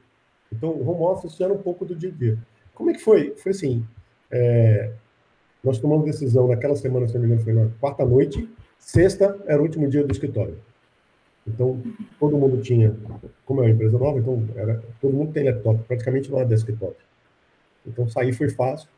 Então, 0.51 0.69
o 0.69 0.87
home 0.87 1.01
office 1.01 1.41
era 1.41 1.51
um 1.51 1.57
pouco 1.57 1.83
do 1.83 1.95
dia 1.95 2.09
a 2.09 2.13
dia. 2.13 2.37
Como 2.75 2.91
é 2.91 2.93
que 2.93 3.01
foi? 3.01 3.35
Foi 3.37 3.51
assim, 3.51 3.83
é, 4.31 4.91
nós 5.63 5.79
tomamos 5.79 6.05
decisão 6.05 6.47
naquela 6.47 6.75
semana, 6.75 7.07
se 7.07 7.15
não 7.15 7.21
me 7.21 7.27
engano, 7.27 7.43
foi 7.43 7.53
na 7.53 7.69
quarta 7.79 8.05
noite, 8.05 8.47
sexta 8.77 9.35
era 9.47 9.59
o 9.59 9.63
último 9.63 9.89
dia 9.89 10.03
do 10.03 10.11
escritório. 10.11 10.59
Então, 11.47 11.81
todo 12.19 12.37
mundo 12.37 12.61
tinha, 12.61 12.95
como 13.45 13.61
é 13.61 13.65
uma 13.65 13.71
empresa 13.71 13.97
nova, 13.97 14.19
então 14.19 14.43
era, 14.55 14.83
todo 15.01 15.13
mundo 15.13 15.31
tem 15.31 15.45
laptop, 15.45 15.81
praticamente 15.87 16.29
não 16.29 16.39
há 16.39 16.43
desktop. 16.43 16.95
Então, 17.85 18.07
sair 18.07 18.33
foi 18.33 18.49
fácil. 18.49 18.89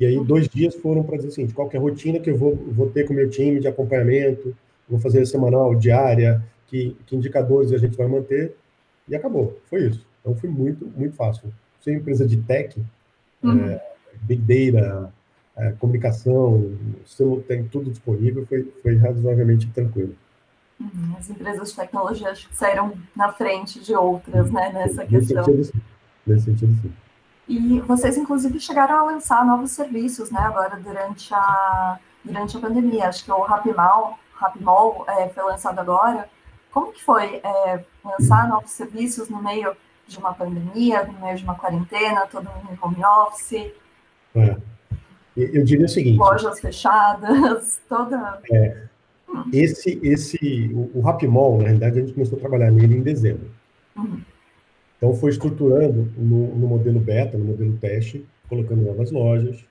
E 0.00 0.06
aí, 0.06 0.24
dois 0.24 0.48
dias 0.48 0.74
foram 0.74 1.02
para 1.02 1.18
dizer 1.18 1.28
assim: 1.28 1.46
qual 1.48 1.68
é 1.70 1.76
a 1.76 1.80
rotina 1.80 2.18
que 2.18 2.30
eu 2.30 2.36
vou, 2.36 2.56
vou 2.56 2.88
ter 2.88 3.06
com 3.06 3.12
o 3.12 3.16
meu 3.16 3.28
time 3.28 3.60
de 3.60 3.68
acompanhamento, 3.68 4.56
vou 4.88 4.98
fazer 4.98 5.26
semanal, 5.26 5.74
diária, 5.74 6.42
que, 6.68 6.96
que 7.04 7.14
indicadores 7.14 7.70
a 7.70 7.76
gente 7.76 7.98
vai 7.98 8.06
manter, 8.06 8.56
e 9.06 9.14
acabou. 9.14 9.60
Foi 9.68 9.82
isso. 9.88 10.06
Então, 10.20 10.34
foi 10.34 10.48
muito, 10.48 10.86
muito 10.96 11.14
fácil. 11.14 11.52
Ser 11.82 11.92
empresa 11.92 12.26
de 12.26 12.38
tech, 12.38 12.82
uhum. 13.42 13.66
é, 13.66 13.82
big 14.22 14.72
data, 14.72 15.12
é, 15.56 15.72
comunicação, 15.72 16.72
tem 17.46 17.64
tudo 17.64 17.90
disponível, 17.90 18.46
foi, 18.46 18.72
foi 18.82 18.96
razoavelmente 18.96 19.66
tranquilo. 19.68 20.14
Uhum. 20.80 21.14
As 21.18 21.28
empresas 21.28 21.70
de 21.70 21.76
tecnologia 21.76 22.30
acho 22.30 22.48
que 22.48 22.56
saíram 22.56 22.94
na 23.14 23.30
frente 23.32 23.80
de 23.80 23.94
outras, 23.94 24.50
né, 24.50 24.72
nessa 24.72 25.04
questão. 25.04 25.46
Nesse 25.46 25.64
sentido, 25.64 25.82
nesse 26.26 26.44
sentido 26.46 26.74
sim. 26.80 26.92
E 27.50 27.80
vocês, 27.80 28.16
inclusive, 28.16 28.60
chegaram 28.60 28.96
a 28.96 29.02
lançar 29.02 29.44
novos 29.44 29.72
serviços, 29.72 30.30
né, 30.30 30.38
agora 30.38 30.76
durante 30.76 31.34
a, 31.34 31.98
durante 32.24 32.56
a 32.56 32.60
pandemia. 32.60 33.08
Acho 33.08 33.24
que 33.24 33.32
o 33.32 33.40
Rapimall, 33.40 34.16
Rapimall 34.34 35.04
é, 35.08 35.28
foi 35.30 35.42
lançado 35.42 35.80
agora. 35.80 36.28
Como 36.70 36.92
que 36.92 37.02
foi 37.02 37.40
é, 37.42 37.84
lançar 38.04 38.48
novos 38.48 38.70
serviços 38.70 39.28
no 39.28 39.42
meio 39.42 39.76
de 40.06 40.16
uma 40.16 40.32
pandemia, 40.32 41.02
no 41.02 41.18
meio 41.18 41.36
de 41.36 41.42
uma 41.42 41.56
quarentena, 41.56 42.24
todo 42.28 42.44
mundo 42.44 42.68
em 42.70 42.78
home 42.80 43.04
office? 43.04 43.72
É. 44.36 44.56
Eu 45.36 45.64
diria 45.64 45.86
o 45.86 45.88
seguinte... 45.88 46.18
Lojas 46.18 46.60
fechadas, 46.60 47.80
toda... 47.90 48.40
É, 48.48 48.84
esse, 49.52 49.98
esse, 50.04 50.70
o, 50.72 50.98
o 50.98 51.00
Rapimall, 51.00 51.58
na 51.58 51.64
realidade, 51.64 51.98
a 51.98 52.02
gente 52.02 52.14
começou 52.14 52.38
a 52.38 52.40
trabalhar 52.40 52.70
nele 52.70 52.96
em 52.96 53.02
dezembro. 53.02 53.50
Uhum. 53.96 54.22
Então, 55.00 55.14
foi 55.14 55.30
estruturando 55.30 56.12
no, 56.14 56.54
no, 56.54 56.68
modelo 56.68 57.00
beta, 57.00 57.38
no 57.38 57.44
modelo 57.46 57.74
teste, 57.78 58.22
colocando 58.50 58.82
novas 58.82 59.10
lojas, 59.10 59.64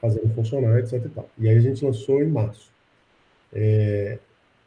fazendo 0.00 0.28
funcionar, 0.34 0.80
etc. 0.80 0.94
E, 0.94 1.08
tal. 1.10 1.30
e 1.38 1.48
aí 1.48 1.56
a 1.56 1.60
gente 1.60 1.84
lançou 1.84 2.20
em 2.20 2.26
março. 2.26 2.72
É, 3.52 4.18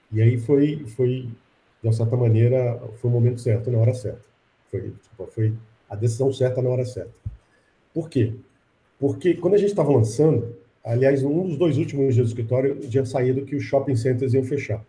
e 0.09 0.21
aí 0.21 0.37
foi, 0.37 0.85
foi, 0.95 1.23
de 1.81 1.87
uma 1.87 1.91
certa 1.91 2.15
maneira, 2.15 2.79
foi 3.01 3.11
o 3.11 3.13
momento 3.13 3.41
certo, 3.41 3.69
na 3.69 3.79
hora 3.79 3.93
certa. 3.93 4.25
Foi, 4.71 4.81
tipo, 4.81 5.27
foi 5.27 5.53
a 5.89 5.95
decisão 5.97 6.31
certa 6.31 6.61
na 6.61 6.69
hora 6.69 6.85
certa. 6.85 7.11
Por 7.93 8.09
quê? 8.09 8.33
Porque 8.97 9.33
quando 9.33 9.55
a 9.55 9.57
gente 9.57 9.71
estava 9.71 9.91
lançando, 9.91 10.55
aliás, 10.85 11.21
um 11.21 11.47
dos 11.49 11.57
dois 11.57 11.77
últimos 11.77 12.15
dias 12.15 12.27
do 12.27 12.29
escritório 12.29 12.79
tinha 12.79 13.05
saído 13.05 13.43
que 13.43 13.57
os 13.57 13.63
shopping 13.63 13.97
centers 13.97 14.33
iam 14.33 14.45
fechar. 14.45 14.81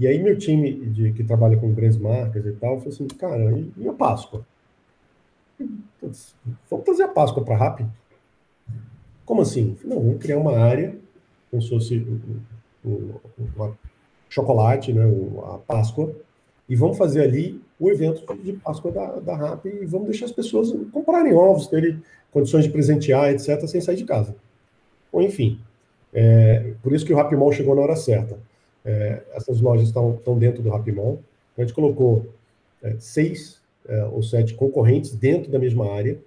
E 0.00 0.06
aí 0.06 0.18
meu 0.18 0.38
time 0.38 0.72
de, 0.72 1.12
que 1.12 1.22
trabalha 1.22 1.58
com 1.58 1.74
grandes 1.74 1.98
marcas 1.98 2.46
e 2.46 2.52
tal, 2.52 2.78
falou 2.78 2.88
assim, 2.88 3.06
cara, 3.06 3.52
e, 3.52 3.70
e 3.76 3.86
a 3.86 3.92
Páscoa? 3.92 4.46
Vamos 6.70 6.86
trazer 6.86 7.02
a 7.02 7.08
Páscoa 7.08 7.44
para 7.44 7.54
Rappi? 7.54 7.86
Como 9.26 9.42
assim? 9.42 9.76
Não, 9.84 10.00
vamos 10.00 10.18
criar 10.18 10.38
uma 10.38 10.56
área, 10.56 10.96
como 11.50 11.60
se 11.60 11.68
fosse 11.68 12.06
um, 12.82 13.20
chocolate, 14.30 14.90
né, 14.90 15.02
a 15.52 15.58
Páscoa, 15.58 16.16
e 16.66 16.74
vamos 16.74 16.96
fazer 16.96 17.20
ali 17.20 17.60
o 17.78 17.90
evento 17.90 18.24
de 18.42 18.54
Páscoa 18.54 18.90
da, 18.90 19.20
da 19.20 19.36
Rappi 19.36 19.68
e 19.68 19.84
vamos 19.84 20.08
deixar 20.08 20.24
as 20.24 20.32
pessoas 20.32 20.72
comprarem 20.92 21.34
ovos, 21.34 21.66
terem 21.66 22.02
condições 22.32 22.64
de 22.64 22.70
presentear, 22.70 23.34
etc., 23.34 23.66
sem 23.66 23.82
sair 23.82 23.96
de 23.96 24.04
casa. 24.04 24.34
Ou 25.12 25.20
enfim, 25.20 25.60
é, 26.10 26.72
por 26.82 26.94
isso 26.94 27.04
que 27.04 27.12
o 27.12 27.16
Rappi 27.16 27.36
Mall 27.36 27.52
chegou 27.52 27.74
na 27.74 27.82
hora 27.82 27.96
certa 27.96 28.38
é, 28.84 29.22
essas 29.32 29.60
lojas 29.60 29.88
estão, 29.88 30.14
estão 30.14 30.38
dentro 30.38 30.62
do 30.62 30.70
Rapimon. 30.70 31.18
Então, 31.52 31.58
a 31.58 31.62
gente 31.62 31.74
colocou 31.74 32.26
é, 32.82 32.96
seis 32.98 33.60
é, 33.86 34.04
ou 34.04 34.22
sete 34.22 34.54
concorrentes 34.54 35.14
dentro 35.14 35.50
da 35.50 35.58
mesma 35.58 35.92
área. 35.92 36.18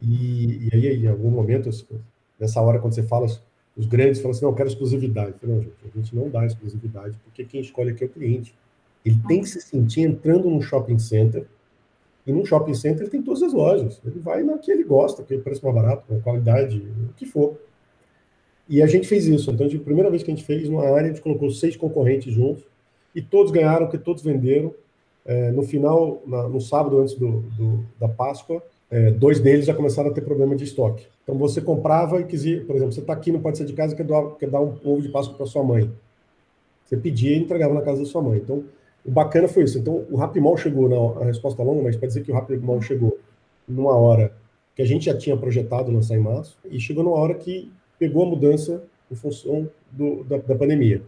E, 0.00 0.68
e, 0.68 0.70
aí, 0.72 0.96
em 0.96 1.08
algum 1.08 1.30
momento, 1.30 1.70
nessa 2.38 2.60
hora, 2.60 2.78
quando 2.78 2.94
você 2.94 3.02
fala, 3.02 3.26
os 3.76 3.86
grandes 3.86 4.20
falam 4.20 4.32
assim: 4.32 4.42
não, 4.42 4.50
eu 4.50 4.56
quero 4.56 4.68
exclusividade. 4.68 5.32
Eu 5.32 5.38
falei, 5.38 5.54
não, 5.56 5.62
gente, 5.62 5.74
a 5.84 5.98
gente 5.98 6.16
não 6.16 6.28
dá 6.28 6.46
exclusividade, 6.46 7.18
porque 7.24 7.44
quem 7.44 7.60
escolhe 7.60 7.90
aqui 7.90 8.04
é 8.04 8.06
o 8.06 8.10
cliente. 8.10 8.54
Ele 9.04 9.20
tem 9.26 9.40
que 9.40 9.48
se 9.48 9.60
sentir 9.60 10.02
entrando 10.02 10.50
num 10.50 10.60
shopping 10.60 10.98
center. 10.98 11.46
E 12.26 12.32
num 12.32 12.44
shopping 12.44 12.74
center 12.74 13.02
ele 13.02 13.10
tem 13.10 13.22
todas 13.22 13.42
as 13.42 13.52
lojas. 13.52 14.00
Ele 14.04 14.18
vai 14.18 14.42
na 14.42 14.58
que 14.58 14.70
ele 14.70 14.84
gosta, 14.84 15.22
que 15.22 15.38
preço 15.38 15.64
mais 15.64 15.74
barato, 15.74 16.04
com 16.06 16.20
qualidade, 16.20 16.78
o 16.78 17.14
que 17.14 17.24
for. 17.24 17.56
E 18.68 18.82
a 18.82 18.86
gente 18.86 19.08
fez 19.08 19.26
isso. 19.26 19.50
Então, 19.50 19.66
a 19.66 19.78
primeira 19.80 20.10
vez 20.10 20.22
que 20.22 20.30
a 20.30 20.34
gente 20.34 20.44
fez 20.44 20.68
uma 20.68 20.84
área, 20.84 21.06
a 21.06 21.08
gente 21.08 21.22
colocou 21.22 21.50
seis 21.50 21.76
concorrentes 21.76 22.32
juntos 22.32 22.64
e 23.14 23.22
todos 23.22 23.50
ganharam, 23.50 23.86
porque 23.86 23.98
todos 23.98 24.22
venderam. 24.22 24.74
É, 25.24 25.50
no 25.50 25.62
final, 25.62 26.22
na, 26.26 26.48
no 26.48 26.60
sábado 26.60 27.00
antes 27.00 27.14
do, 27.14 27.40
do 27.56 27.84
da 27.98 28.08
Páscoa, 28.08 28.62
é, 28.90 29.10
dois 29.10 29.40
deles 29.40 29.66
já 29.66 29.74
começaram 29.74 30.10
a 30.10 30.12
ter 30.12 30.22
problema 30.22 30.54
de 30.54 30.64
estoque. 30.64 31.06
Então, 31.22 31.36
você 31.36 31.60
comprava 31.60 32.20
e 32.20 32.24
quisia, 32.24 32.64
por 32.64 32.76
exemplo, 32.76 32.92
você 32.92 33.00
está 33.00 33.12
aqui, 33.12 33.32
não 33.32 33.40
pode 33.40 33.58
ser 33.58 33.64
de 33.64 33.72
casa, 33.72 33.94
quer 33.94 34.04
dar, 34.04 34.22
quer 34.38 34.48
dar 34.48 34.60
um 34.60 34.76
ovo 34.84 35.02
de 35.02 35.08
Páscoa 35.08 35.36
para 35.36 35.46
sua 35.46 35.62
mãe. 35.62 35.90
Você 36.84 36.96
pedia 36.96 37.36
e 37.36 37.38
entregava 37.38 37.74
na 37.74 37.82
casa 37.82 38.00
da 38.00 38.06
sua 38.06 38.22
mãe. 38.22 38.38
Então, 38.38 38.64
o 39.04 39.10
bacana 39.10 39.48
foi 39.48 39.64
isso. 39.64 39.78
Então, 39.78 40.06
o 40.10 40.16
Rapimol 40.16 40.56
chegou, 40.56 40.88
na 40.88 41.22
a 41.22 41.24
resposta 41.24 41.62
longa, 41.62 41.82
mas 41.82 41.96
para 41.96 42.08
dizer 42.08 42.22
que 42.22 42.30
o 42.30 42.34
Rapimol 42.34 42.80
chegou 42.80 43.18
numa 43.66 43.94
hora 43.94 44.32
que 44.74 44.82
a 44.82 44.86
gente 44.86 45.06
já 45.06 45.16
tinha 45.16 45.36
projetado 45.36 45.90
lançar 45.90 46.16
em 46.16 46.20
março, 46.20 46.56
e 46.70 46.78
chegou 46.78 47.02
numa 47.02 47.16
hora 47.16 47.34
que 47.34 47.70
pegou 47.98 48.24
a 48.24 48.26
mudança 48.26 48.82
em 49.10 49.14
função 49.14 49.68
do, 49.90 50.24
da, 50.24 50.38
da, 50.38 50.54
pandemia. 50.54 51.02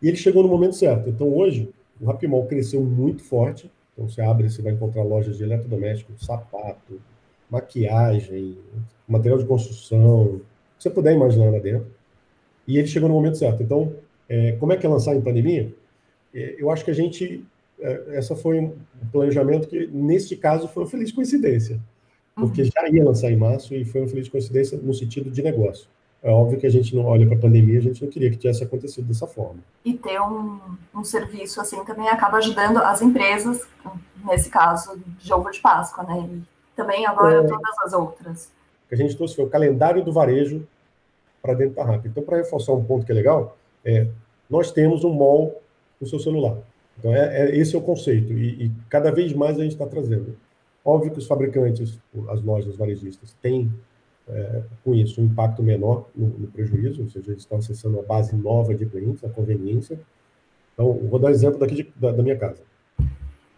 E 0.00 0.08
ele 0.08 0.16
chegou 0.16 0.42
no 0.42 0.48
momento 0.48 0.76
certo. 0.76 1.08
Então, 1.08 1.34
hoje, 1.34 1.70
o 2.00 2.06
Rapimol 2.06 2.46
cresceu 2.46 2.82
muito 2.82 3.22
forte. 3.22 3.70
Então, 3.92 4.08
você 4.08 4.20
abre, 4.20 4.48
você 4.48 4.62
vai 4.62 4.72
encontrar 4.72 5.02
lojas 5.02 5.36
de 5.38 5.44
eletrodoméstico, 5.44 6.12
sapato, 6.22 7.00
maquiagem, 7.50 8.58
material 9.08 9.38
de 9.38 9.46
construção, 9.46 10.22
o 10.22 10.38
que 10.76 10.82
você 10.82 10.90
puder 10.90 11.14
imaginar 11.14 11.50
lá 11.50 11.58
dentro. 11.58 11.86
E 12.66 12.78
ele 12.78 12.86
chegou 12.86 13.08
no 13.08 13.14
momento 13.14 13.38
certo. 13.38 13.62
Então, 13.62 13.92
é, 14.28 14.52
como 14.52 14.72
é 14.72 14.76
que 14.76 14.86
é 14.86 14.88
lançar 14.88 15.14
em 15.14 15.20
pandemia? 15.20 15.72
É, 16.34 16.56
eu 16.58 16.70
acho 16.70 16.84
que 16.84 16.90
a 16.90 16.94
gente, 16.94 17.44
é, 17.80 18.16
essa 18.16 18.34
foi 18.34 18.58
um 18.58 18.74
planejamento 19.12 19.68
que, 19.68 19.86
neste 19.86 20.36
caso, 20.36 20.68
foi 20.68 20.82
uma 20.82 20.90
feliz 20.90 21.12
coincidência, 21.12 21.80
porque 22.34 22.62
uhum. 22.62 22.70
já 22.74 22.88
ia 22.88 23.04
lançar 23.04 23.30
em 23.30 23.36
março 23.36 23.74
e 23.74 23.84
foi 23.84 24.02
uma 24.02 24.08
feliz 24.08 24.28
coincidência 24.28 24.78
no 24.78 24.92
sentido 24.92 25.30
de 25.30 25.42
negócio. 25.42 25.88
É 26.26 26.30
óbvio 26.32 26.58
que 26.58 26.66
a 26.66 26.70
gente 26.70 26.92
não 26.92 27.04
olha 27.04 27.24
para 27.24 27.36
a 27.36 27.40
pandemia, 27.40 27.78
a 27.78 27.82
gente 27.82 28.04
não 28.04 28.10
queria 28.10 28.28
que 28.28 28.36
tivesse 28.36 28.64
acontecido 28.64 29.06
dessa 29.06 29.28
forma. 29.28 29.60
E 29.84 29.94
ter 29.94 30.20
um, 30.20 30.58
um 30.92 31.04
serviço 31.04 31.60
assim 31.60 31.84
também 31.84 32.08
acaba 32.08 32.38
ajudando 32.38 32.78
as 32.78 33.00
empresas, 33.00 33.64
nesse 34.24 34.50
caso, 34.50 34.98
de 35.20 35.32
ovo 35.32 35.48
de 35.52 35.60
Páscoa, 35.60 36.02
né? 36.02 36.28
E 36.28 36.42
também 36.74 37.06
agora 37.06 37.44
é, 37.44 37.46
todas 37.46 37.78
as 37.78 37.92
outras. 37.92 38.46
O 38.46 38.88
que 38.88 38.96
a 38.96 38.98
gente 38.98 39.16
trouxe 39.16 39.36
foi 39.36 39.44
o 39.44 39.48
calendário 39.48 40.04
do 40.04 40.12
varejo 40.12 40.66
para 41.40 41.54
dentro 41.54 41.76
da 41.76 41.84
RAP. 41.84 42.06
Então, 42.06 42.24
para 42.24 42.38
reforçar 42.38 42.72
um 42.72 42.82
ponto 42.82 43.06
que 43.06 43.12
é 43.12 43.14
legal, 43.14 43.56
é, 43.84 44.08
nós 44.50 44.72
temos 44.72 45.04
um 45.04 45.14
mall 45.14 45.62
no 46.00 46.08
seu 46.08 46.18
celular. 46.18 46.58
Então, 46.98 47.14
é, 47.14 47.42
é 47.42 47.56
esse 47.56 47.76
é 47.76 47.78
o 47.78 47.82
conceito, 47.82 48.32
e, 48.32 48.64
e, 48.64 48.72
cada 48.88 49.12
vez 49.12 49.32
mais 49.32 49.56
a 49.60 49.62
gente 49.62 49.74
está 49.74 49.86
trazendo. 49.86 50.36
Óbvio 50.84 51.12
que 51.12 51.18
os 51.20 51.26
fabricantes, 51.28 52.00
as 52.28 52.42
lojas 52.42 52.74
varejistas, 52.74 53.32
têm 53.40 53.72
é, 54.28 54.62
com 54.84 54.94
isso 54.94 55.20
um 55.20 55.24
impacto 55.24 55.62
menor 55.62 56.08
no, 56.14 56.26
no, 56.26 56.48
prejuízo, 56.48 57.02
ou 57.02 57.08
seja, 57.08 57.30
eles 57.30 57.42
estão 57.42 57.58
acessando 57.58 57.96
uma 57.96 58.02
base 58.02 58.34
nova 58.34 58.74
de 58.74 58.86
clientes, 58.86 59.22
a 59.24 59.28
conveniência. 59.28 59.98
Então, 60.74 60.92
vou 60.92 61.18
dar 61.18 61.28
um 61.28 61.30
exemplo 61.30 61.58
daqui 61.58 61.74
de, 61.74 61.92
da, 61.96 62.12
da, 62.12 62.22
minha 62.22 62.36
casa. 62.36 62.62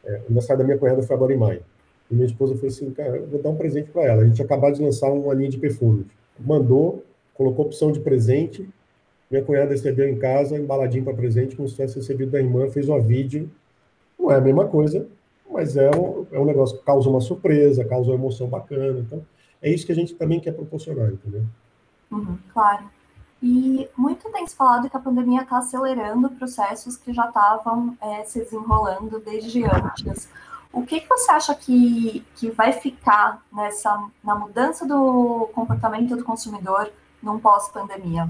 É, 0.05 0.21
o 0.21 0.27
aniversário 0.27 0.59
da 0.59 0.65
minha 0.65 0.79
cunhada 0.79 1.03
foi 1.03 1.17
agora 1.17 1.33
em 1.33 1.39
maio. 1.39 1.63
E 2.11 2.15
minha 2.15 2.27
esposa 2.27 2.55
falou 2.55 2.69
assim, 2.69 2.91
cara, 2.91 3.17
eu 3.17 3.27
vou 3.27 3.43
dar 3.43 3.51
um 3.51 3.57
presente 3.57 3.91
para 3.91 4.05
ela. 4.05 4.23
A 4.23 4.27
gente 4.27 4.43
acabou 4.43 4.71
de 4.71 4.83
lançar 4.83 5.11
uma 5.11 5.35
linha 5.35 5.51
de 5.51 5.59
perfumes. 5.59 6.07
Mandou, 6.39 7.05
colocou 7.35 7.67
opção 7.67 7.91
de 7.91 8.01
presente, 8.01 8.69
minha 9.31 9.43
cunhada 9.43 9.71
recebeu 9.71 10.09
em 10.09 10.17
casa, 10.17 10.57
embaladinho 10.57 11.05
para 11.05 11.13
presente, 11.15 11.55
como 11.55 11.69
se 11.69 11.75
tivesse 11.75 11.97
recebido 11.97 12.31
da 12.31 12.39
irmã, 12.39 12.69
fez 12.69 12.89
um 12.89 13.01
vídeo. 13.01 13.51
Não 14.19 14.33
é 14.33 14.37
a 14.37 14.41
mesma 14.41 14.67
coisa, 14.67 15.07
mas 15.51 15.77
é 15.77 15.91
um, 15.91 16.27
é 16.33 16.39
um 16.39 16.47
negócio 16.47 16.79
que 16.79 16.85
causa 16.85 17.09
uma 17.11 17.21
surpresa, 17.21 17.85
causa 17.85 18.11
uma 18.11 18.17
emoção 18.17 18.49
bacana. 18.49 19.01
Então, 19.01 19.23
é 19.63 19.71
isso 19.71 19.87
que 19.87 19.93
a 19.93 19.95
gente 19.95 20.15
também 20.15 20.41
quer 20.41 20.53
proporcionar, 20.53 21.11
entendeu? 21.11 21.45
Uhum, 22.11 22.39
claro. 22.53 22.91
E 23.43 23.89
muito 23.97 24.31
tem 24.31 24.47
se 24.47 24.57
falado 24.57 24.91
que 24.91 24.97
a 24.97 25.01
pandemia 25.01 25.43
está 25.43 25.59
acelerando 25.59 26.31
processos 26.31 26.97
que 26.97 27.13
já 27.13 27.27
estavam 27.27 27.97
é, 28.01 28.25
se 28.25 28.41
desenrolando 28.41 29.21
desde 29.21 29.65
antes. 29.65 30.29
O 30.73 30.85
que, 30.85 31.01
que 31.01 31.09
você 31.09 31.31
acha 31.31 31.55
que, 31.55 32.25
que 32.35 32.51
vai 32.51 32.73
ficar 32.73 33.43
nessa 33.53 34.09
na 34.23 34.35
mudança 34.35 34.87
do 34.87 35.49
comportamento 35.55 36.17
do 36.17 36.25
consumidor 36.25 36.91
num 37.23 37.39
pós-pandemia? 37.39 38.29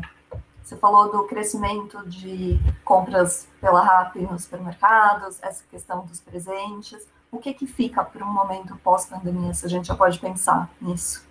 Você 0.62 0.76
falou 0.76 1.10
do 1.10 1.24
crescimento 1.24 2.06
de 2.06 2.60
compras 2.84 3.48
pela 3.60 3.82
RAP 3.82 4.16
nos 4.16 4.44
supermercados, 4.44 5.38
essa 5.42 5.64
questão 5.70 6.04
dos 6.04 6.20
presentes. 6.20 7.06
O 7.30 7.38
que, 7.38 7.52
que 7.52 7.66
fica 7.66 8.02
para 8.02 8.24
um 8.24 8.32
momento 8.32 8.78
pós-pandemia, 8.82 9.52
se 9.52 9.66
a 9.66 9.68
gente 9.68 9.86
já 9.86 9.94
pode 9.94 10.18
pensar 10.18 10.70
nisso? 10.80 11.26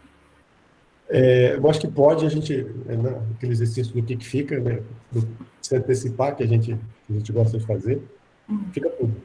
É, 1.10 1.56
eu 1.56 1.70
acho 1.70 1.80
que 1.80 1.88
pode 1.88 2.26
a 2.26 2.30
gente, 2.30 2.64
né, 2.86 3.22
aquele 3.36 3.54
exercício 3.54 3.94
do 3.94 4.04
que, 4.04 4.16
que 4.16 4.26
fica, 4.26 4.60
né, 4.60 4.84
do, 5.12 5.28
se 5.62 5.76
antecipar, 5.76 6.36
que 6.36 6.44
a, 6.44 6.48
gente, 6.48 6.76
que 6.76 7.14
a 7.14 7.18
gente 7.18 7.32
gosta 7.32 7.58
de 7.58 7.66
fazer, 7.66 8.02
uhum. 8.48 8.66
fica 8.72 8.90
tudo. 8.90 9.16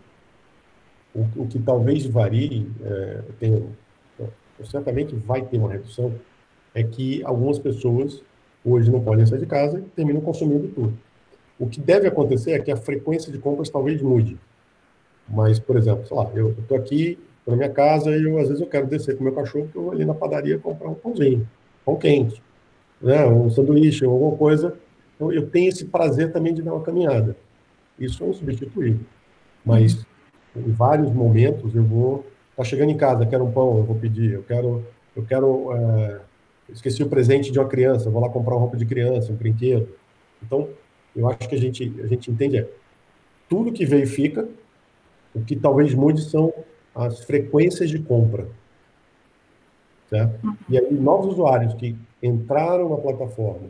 O, 1.14 1.42
o, 1.42 1.46
que 1.46 1.58
talvez 1.58 2.06
varie, 2.06 2.70
é, 2.82 3.22
tem, 3.38 3.68
certamente 4.64 5.14
vai 5.14 5.42
ter 5.42 5.58
uma 5.58 5.70
redução, 5.70 6.14
é 6.74 6.82
que 6.82 7.22
algumas 7.24 7.58
pessoas 7.58 8.22
hoje 8.64 8.90
não 8.90 9.02
podem 9.02 9.26
sair 9.26 9.40
de 9.40 9.46
casa 9.46 9.78
e 9.78 9.82
terminam 9.82 10.20
consumindo 10.20 10.68
tudo. 10.68 10.98
O 11.58 11.66
que 11.66 11.80
deve 11.80 12.06
acontecer 12.06 12.52
é 12.52 12.58
que 12.60 12.70
a 12.70 12.76
frequência 12.76 13.30
de 13.30 13.38
compras 13.38 13.68
talvez 13.68 14.00
mude. 14.00 14.38
Mas, 15.28 15.58
por 15.58 15.76
exemplo, 15.76 16.06
sei 16.06 16.16
lá, 16.16 16.30
eu 16.34 16.50
estou 16.50 16.76
aqui 16.76 17.18
na 17.46 17.56
minha 17.56 17.70
casa 17.70 18.10
e 18.16 18.24
eu, 18.24 18.38
às 18.38 18.48
vezes 18.48 18.60
eu 18.60 18.68
quero 18.68 18.86
descer 18.86 19.16
com 19.16 19.24
meu 19.24 19.32
cachorro, 19.32 19.64
porque 19.64 19.78
eu 19.78 19.82
vou 19.82 19.92
ali 19.92 20.04
na 20.04 20.14
padaria 20.14 20.58
comprar 20.58 20.88
um 20.88 20.94
pãozinho, 20.94 21.48
pão 21.84 21.96
quente, 21.96 22.42
né, 23.00 23.26
um 23.26 23.50
sanduíche, 23.50 24.04
alguma 24.04 24.36
coisa. 24.36 24.76
Então, 25.16 25.32
eu 25.32 25.48
tenho 25.48 25.68
esse 25.68 25.84
prazer 25.84 26.32
também 26.32 26.54
de 26.54 26.62
dar 26.62 26.74
uma 26.74 26.82
caminhada. 26.82 27.36
Isso 27.98 28.24
é 28.24 28.28
insubstituível. 28.28 29.04
Mas, 29.64 30.04
em 30.56 30.70
vários 30.72 31.12
momentos, 31.12 31.74
eu 31.74 31.84
vou... 31.84 32.26
Tá 32.56 32.64
chegando 32.64 32.90
em 32.90 32.96
casa, 32.96 33.24
quero 33.24 33.44
um 33.44 33.52
pão, 33.52 33.78
eu 33.78 33.84
vou 33.84 33.96
pedir. 33.96 34.32
Eu 34.32 34.42
quero... 34.42 34.84
Eu 35.14 35.22
quero 35.24 35.72
é, 35.74 36.20
esqueci 36.72 37.02
o 37.02 37.08
presente 37.08 37.52
de 37.52 37.58
uma 37.58 37.68
criança, 37.68 38.10
vou 38.10 38.22
lá 38.22 38.28
comprar 38.28 38.54
uma 38.54 38.62
roupa 38.62 38.76
de 38.76 38.86
criança, 38.86 39.32
um 39.32 39.36
brinquedo. 39.36 39.88
Então, 40.42 40.68
eu 41.14 41.28
acho 41.28 41.48
que 41.48 41.54
a 41.54 41.58
gente, 41.58 42.00
a 42.02 42.06
gente 42.06 42.30
entende 42.30 42.58
é, 42.58 42.68
tudo 43.48 43.72
que 43.72 43.84
veio 43.84 44.06
fica, 44.06 44.48
o 45.34 45.40
que 45.40 45.56
talvez 45.56 45.94
mude 45.94 46.22
são 46.22 46.52
as 46.94 47.20
frequências 47.24 47.90
de 47.90 47.98
compra. 47.98 48.46
Certo? 50.08 50.46
Uhum. 50.46 50.56
E 50.68 50.78
aí, 50.78 50.92
novos 50.92 51.32
usuários 51.32 51.72
que 51.74 51.96
entraram 52.22 52.90
na 52.90 52.96
plataforma 52.96 53.68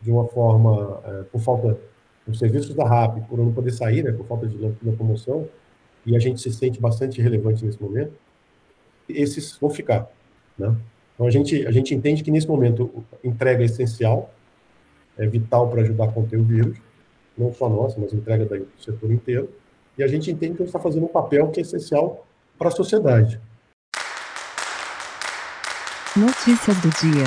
de 0.00 0.10
uma 0.10 0.26
forma, 0.28 1.00
é, 1.04 1.22
por 1.24 1.40
falta 1.40 1.78
dos 2.26 2.38
serviços 2.38 2.74
da 2.74 2.86
RAP, 2.86 3.26
por 3.28 3.38
não 3.38 3.52
poder 3.52 3.72
sair, 3.72 4.02
né, 4.02 4.12
por 4.12 4.26
falta 4.26 4.46
de 4.46 4.56
locomoção, 4.82 5.48
e 6.04 6.16
a 6.16 6.18
gente 6.18 6.40
se 6.40 6.52
sente 6.52 6.80
bastante 6.80 7.20
relevante 7.20 7.64
nesse 7.64 7.80
momento, 7.82 8.12
esses 9.08 9.56
vão 9.58 9.70
ficar. 9.70 10.10
Né? 10.56 10.74
Então, 11.14 11.26
a 11.26 11.30
gente, 11.30 11.66
a 11.66 11.70
gente 11.70 11.94
entende 11.94 12.22
que, 12.22 12.30
nesse 12.30 12.48
momento, 12.48 13.04
entrega 13.22 13.62
é 13.62 13.66
essencial, 13.66 14.32
é 15.18 15.26
vital 15.26 15.68
para 15.68 15.82
ajudar 15.82 16.04
a 16.04 16.12
conter 16.12 16.38
o 16.38 16.44
vírus, 16.44 16.78
não 17.36 17.52
só 17.52 17.68
nossa, 17.68 18.00
mas 18.00 18.12
entrega 18.12 18.44
do 18.44 18.66
setor 18.78 19.10
inteiro, 19.10 19.50
e 20.00 20.02
a 20.02 20.06
gente 20.06 20.30
entende 20.30 20.56
que 20.56 20.62
a 20.62 20.64
gente 20.64 20.74
está 20.74 20.80
fazendo 20.80 21.04
um 21.04 21.08
papel 21.08 21.50
que 21.50 21.60
é 21.60 21.62
essencial 21.62 22.26
para 22.58 22.68
a 22.68 22.70
sociedade. 22.70 23.38
Notícias 26.16 26.76
do 26.78 26.88
dia. 26.88 27.24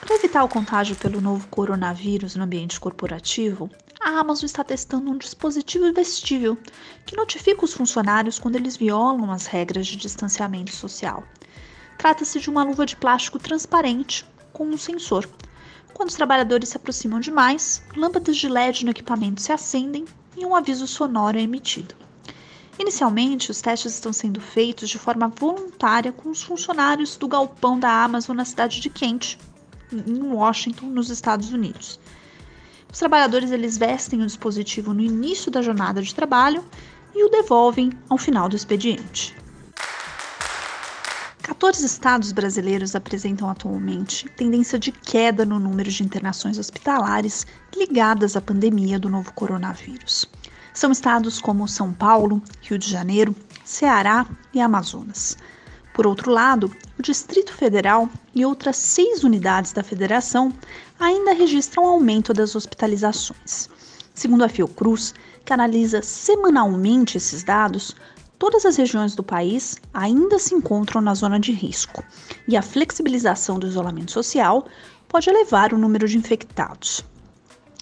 Para 0.00 0.16
evitar 0.16 0.42
o 0.42 0.48
contágio 0.48 0.96
pelo 0.96 1.20
novo 1.20 1.46
coronavírus 1.46 2.34
no 2.34 2.42
ambiente 2.42 2.80
corporativo, 2.80 3.70
a 4.00 4.18
Amazon 4.18 4.46
está 4.46 4.64
testando 4.64 5.08
um 5.08 5.16
dispositivo 5.16 5.92
vestível 5.92 6.58
que 7.06 7.16
notifica 7.16 7.64
os 7.64 7.72
funcionários 7.72 8.40
quando 8.40 8.56
eles 8.56 8.76
violam 8.76 9.30
as 9.30 9.46
regras 9.46 9.86
de 9.86 9.96
distanciamento 9.96 10.72
social. 10.72 11.22
Trata-se 11.96 12.40
de 12.40 12.50
uma 12.50 12.64
luva 12.64 12.84
de 12.84 12.96
plástico 12.96 13.38
transparente 13.38 14.26
com 14.52 14.66
um 14.66 14.76
sensor. 14.76 15.28
Quando 15.94 16.08
os 16.08 16.16
trabalhadores 16.16 16.70
se 16.70 16.76
aproximam 16.76 17.20
demais, 17.20 17.84
lâmpadas 17.96 18.36
de 18.36 18.48
LED 18.48 18.84
no 18.84 18.90
equipamento 18.90 19.40
se 19.40 19.52
acendem 19.52 20.04
e 20.36 20.44
um 20.44 20.54
aviso 20.54 20.86
sonoro 20.86 21.38
é 21.38 21.42
emitido. 21.42 21.94
Inicialmente, 22.78 23.50
os 23.50 23.60
testes 23.60 23.94
estão 23.94 24.12
sendo 24.12 24.40
feitos 24.40 24.88
de 24.88 24.98
forma 24.98 25.28
voluntária 25.28 26.12
com 26.12 26.28
os 26.28 26.42
funcionários 26.42 27.16
do 27.16 27.26
galpão 27.26 27.78
da 27.80 28.04
Amazon 28.04 28.36
na 28.36 28.44
cidade 28.44 28.80
de 28.80 28.90
Kent, 28.90 29.38
em 29.92 30.22
Washington, 30.22 30.86
nos 30.86 31.08
Estados 31.08 31.52
Unidos. 31.52 31.98
Os 32.92 32.98
trabalhadores 32.98 33.50
eles 33.50 33.78
vestem 33.78 34.22
o 34.22 34.26
dispositivo 34.26 34.92
no 34.92 35.00
início 35.00 35.50
da 35.50 35.62
jornada 35.62 36.02
de 36.02 36.14
trabalho 36.14 36.64
e 37.14 37.24
o 37.24 37.30
devolvem 37.30 37.90
ao 38.08 38.18
final 38.18 38.48
do 38.48 38.56
expediente. 38.56 39.34
14 41.46 41.86
estados 41.86 42.32
brasileiros 42.32 42.96
apresentam 42.96 43.48
atualmente 43.48 44.28
tendência 44.30 44.76
de 44.80 44.90
queda 44.90 45.46
no 45.46 45.60
número 45.60 45.88
de 45.88 46.02
internações 46.02 46.58
hospitalares 46.58 47.46
ligadas 47.76 48.34
à 48.36 48.40
pandemia 48.40 48.98
do 48.98 49.08
novo 49.08 49.32
coronavírus. 49.32 50.28
São 50.74 50.90
estados 50.90 51.40
como 51.40 51.68
São 51.68 51.92
Paulo, 51.92 52.42
Rio 52.62 52.76
de 52.76 52.90
Janeiro, 52.90 53.32
Ceará 53.64 54.26
e 54.52 54.60
Amazonas. 54.60 55.38
Por 55.94 56.04
outro 56.04 56.32
lado, 56.32 56.68
o 56.98 57.02
Distrito 57.02 57.52
Federal 57.52 58.10
e 58.34 58.44
outras 58.44 58.76
seis 58.76 59.22
unidades 59.22 59.72
da 59.72 59.84
federação 59.84 60.52
ainda 60.98 61.32
registram 61.32 61.86
aumento 61.86 62.34
das 62.34 62.56
hospitalizações. 62.56 63.70
Segundo 64.12 64.42
a 64.42 64.48
Fiocruz, 64.48 65.14
que 65.44 65.52
analisa 65.52 66.02
semanalmente 66.02 67.16
esses 67.16 67.44
dados, 67.44 67.94
todas 68.38 68.64
as 68.64 68.76
regiões 68.76 69.14
do 69.14 69.22
país 69.22 69.76
ainda 69.92 70.38
se 70.38 70.54
encontram 70.54 71.00
na 71.00 71.14
zona 71.14 71.40
de 71.40 71.52
risco 71.52 72.04
e 72.46 72.56
a 72.56 72.62
flexibilização 72.62 73.58
do 73.58 73.66
isolamento 73.66 74.12
social 74.12 74.66
pode 75.08 75.28
elevar 75.30 75.72
o 75.72 75.78
número 75.78 76.08
de 76.08 76.18
infectados. 76.18 77.04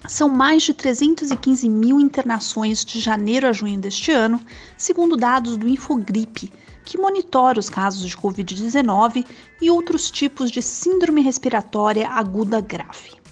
São 0.07 0.29
mais 0.29 0.63
de 0.63 0.75
315 0.75 1.69
mil 1.69 1.99
internações 1.99 2.85
de 2.85 3.01
janeiro 3.01 3.47
a 3.47 3.53
junho 3.53 3.81
deste 3.81 4.13
ano, 4.13 4.41
segundo 4.77 5.17
dados 5.17 5.57
do 5.57 5.67
Infogripe, 5.67 6.53
que 6.85 6.99
monitora 6.99 7.59
os 7.59 7.71
casos 7.71 8.07
de 8.07 8.17
Covid-19 8.17 9.27
e 9.63 9.71
outros 9.71 10.11
tipos 10.11 10.51
de 10.51 10.61
síndrome 10.61 11.23
respiratória 11.23 12.07
aguda 12.09 12.61
grave. 12.61 13.24